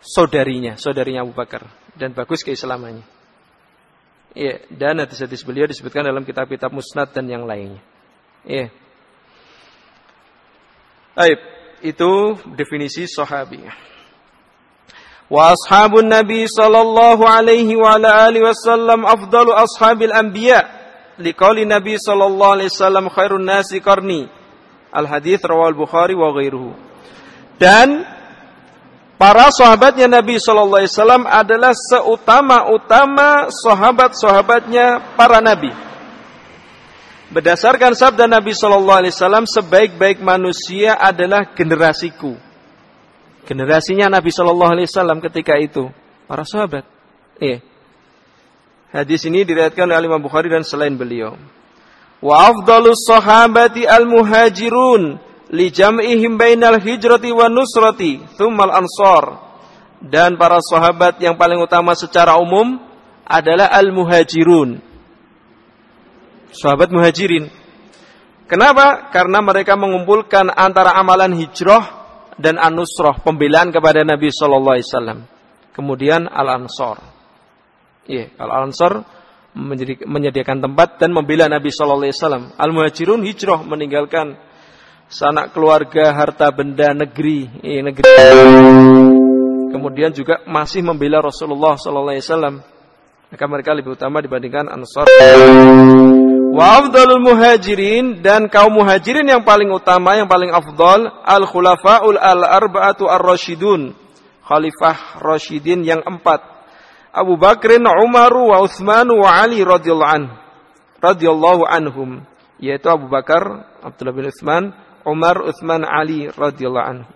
[0.00, 3.04] saudarinya, saudarinya Abu Bakar dan bagus keislamannya.
[4.30, 7.82] Iya, dan hadis-hadis beliau disebutkan dalam kitab-kitab musnad dan yang lainnya.
[8.46, 8.70] Iya.
[11.18, 11.40] Aib,
[11.82, 13.66] itu definisi sahabi.
[15.26, 20.62] Wa ashabun Nabi sallallahu alaihi wa ala alihi wasallam afdalu ashabil anbiya.
[21.18, 24.30] Liqali Nabi sallallahu alaihi wasallam khairun nasi qarni.
[24.90, 26.74] Al hadis rawal Bukhari wa ghairuhu.
[27.58, 28.06] Dan
[29.20, 35.68] para sahabatnya Nabi Shallallahu Alaihi Wasallam adalah seutama-utama sahabat-sahabatnya para nabi.
[37.28, 42.50] Berdasarkan sabda Nabi Shallallahu Alaihi Wasallam, sebaik-baik manusia adalah generasiku
[43.50, 45.90] generasinya Nabi Shallallahu Alaihi Wasallam ketika itu
[46.30, 46.86] para sahabat.
[47.42, 47.58] Iya.
[48.94, 51.34] Hadis ini diriwayatkan oleh Imam Bukhari dan selain beliau.
[52.22, 55.18] Wa afdalus sahabati al muhajirun
[55.50, 59.50] li jam'ihim bainal hijrati wa nusrati thummal ansar.
[60.00, 62.80] Dan para sahabat yang paling utama secara umum
[63.28, 64.80] adalah al muhajirun.
[66.50, 67.46] Sahabat muhajirin.
[68.50, 69.12] Kenapa?
[69.14, 72.00] Karena mereka mengumpulkan antara amalan hijrah
[72.34, 75.18] dan an-nusrah, pembelaan kepada Nabi sallallahu alaihi wasallam.
[75.70, 76.98] Kemudian al-ansar.
[78.10, 78.92] Iya, kalau al-ansar
[80.02, 82.44] menyediakan tempat dan membela Nabi sallallahu alaihi wasallam.
[82.58, 84.34] Al-muhajirun hijrah meninggalkan
[85.10, 88.06] sanak keluarga, harta benda, negeri, eh, negeri.
[89.74, 92.54] Kemudian juga masih membela Rasulullah sallallahu alaihi wasallam.
[93.30, 95.06] Maka mereka lebih utama dibandingkan Ansar.
[96.50, 102.42] Wa afdalul muhajirin dan kaum muhajirin yang paling utama, yang paling afdal al khulafaul al
[102.42, 103.94] arba'atu ar rasyidun.
[104.50, 106.42] Khalifah Rasyidin yang empat.
[107.14, 110.24] Abu Bakrin, Umar, wa Uthman, wa Ali radhiyallahu an.
[110.98, 112.26] radhiyallahu anhum.
[112.58, 114.74] Yaitu Abu Bakar, Abdullah bin Uthman,
[115.06, 117.10] Umar, Uthman, Ali radhiyallahu anhu.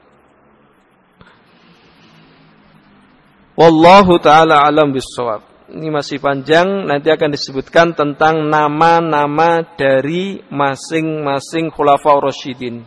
[3.54, 12.20] Wallahu taala alam bisawab ini masih panjang, nanti akan disebutkan tentang nama-nama dari masing-masing khulafa
[12.20, 12.84] Rasyidin.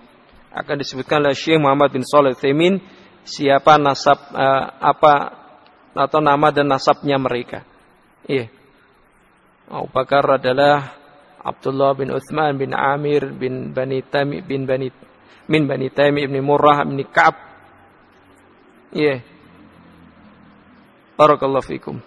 [0.54, 2.78] Akan disebutkan oleh Syekh Muhammad bin Shalih Utsaimin
[3.26, 5.14] siapa nasab uh, apa
[5.98, 7.66] atau nama dan nasabnya mereka.
[8.30, 8.50] Iya.
[9.68, 10.97] Abu Bakar adalah
[11.48, 14.92] Abdullah bin Uthman bin Amir bin Bani Tami bin Bani
[15.48, 17.36] min Bani Tami bin Murrah bin Ka'ab.
[18.92, 19.24] Iya.
[21.16, 22.04] Barakallahu fikum.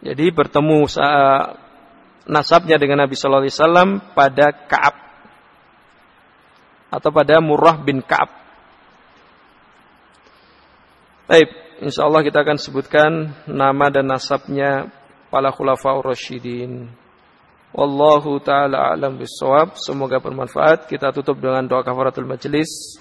[0.00, 0.88] Jadi bertemu
[2.24, 4.96] nasabnya dengan Nabi Shallallahu Alaihi Wasallam pada Kaab
[6.88, 8.30] atau pada Murrah bin Kaab.
[11.28, 11.50] Baik,
[11.84, 13.10] insya Allah kita akan sebutkan
[13.44, 14.88] nama dan nasabnya
[15.28, 16.88] para khulafaur rasyidin.
[17.72, 19.76] Wallahu taala alam bisawab.
[19.76, 20.88] Semoga bermanfaat.
[20.88, 22.96] Kita tutup dengan doa kafaratul majlis.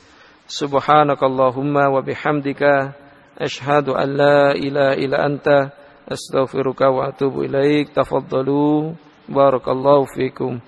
[0.48, 2.96] Subhanakallahumma wa bihamdika
[3.36, 5.76] asyhadu an la ilaha illa anta
[6.08, 8.96] astaghfiruka wa atubu ilaik tafaddalu
[9.28, 10.64] barakallahu fikum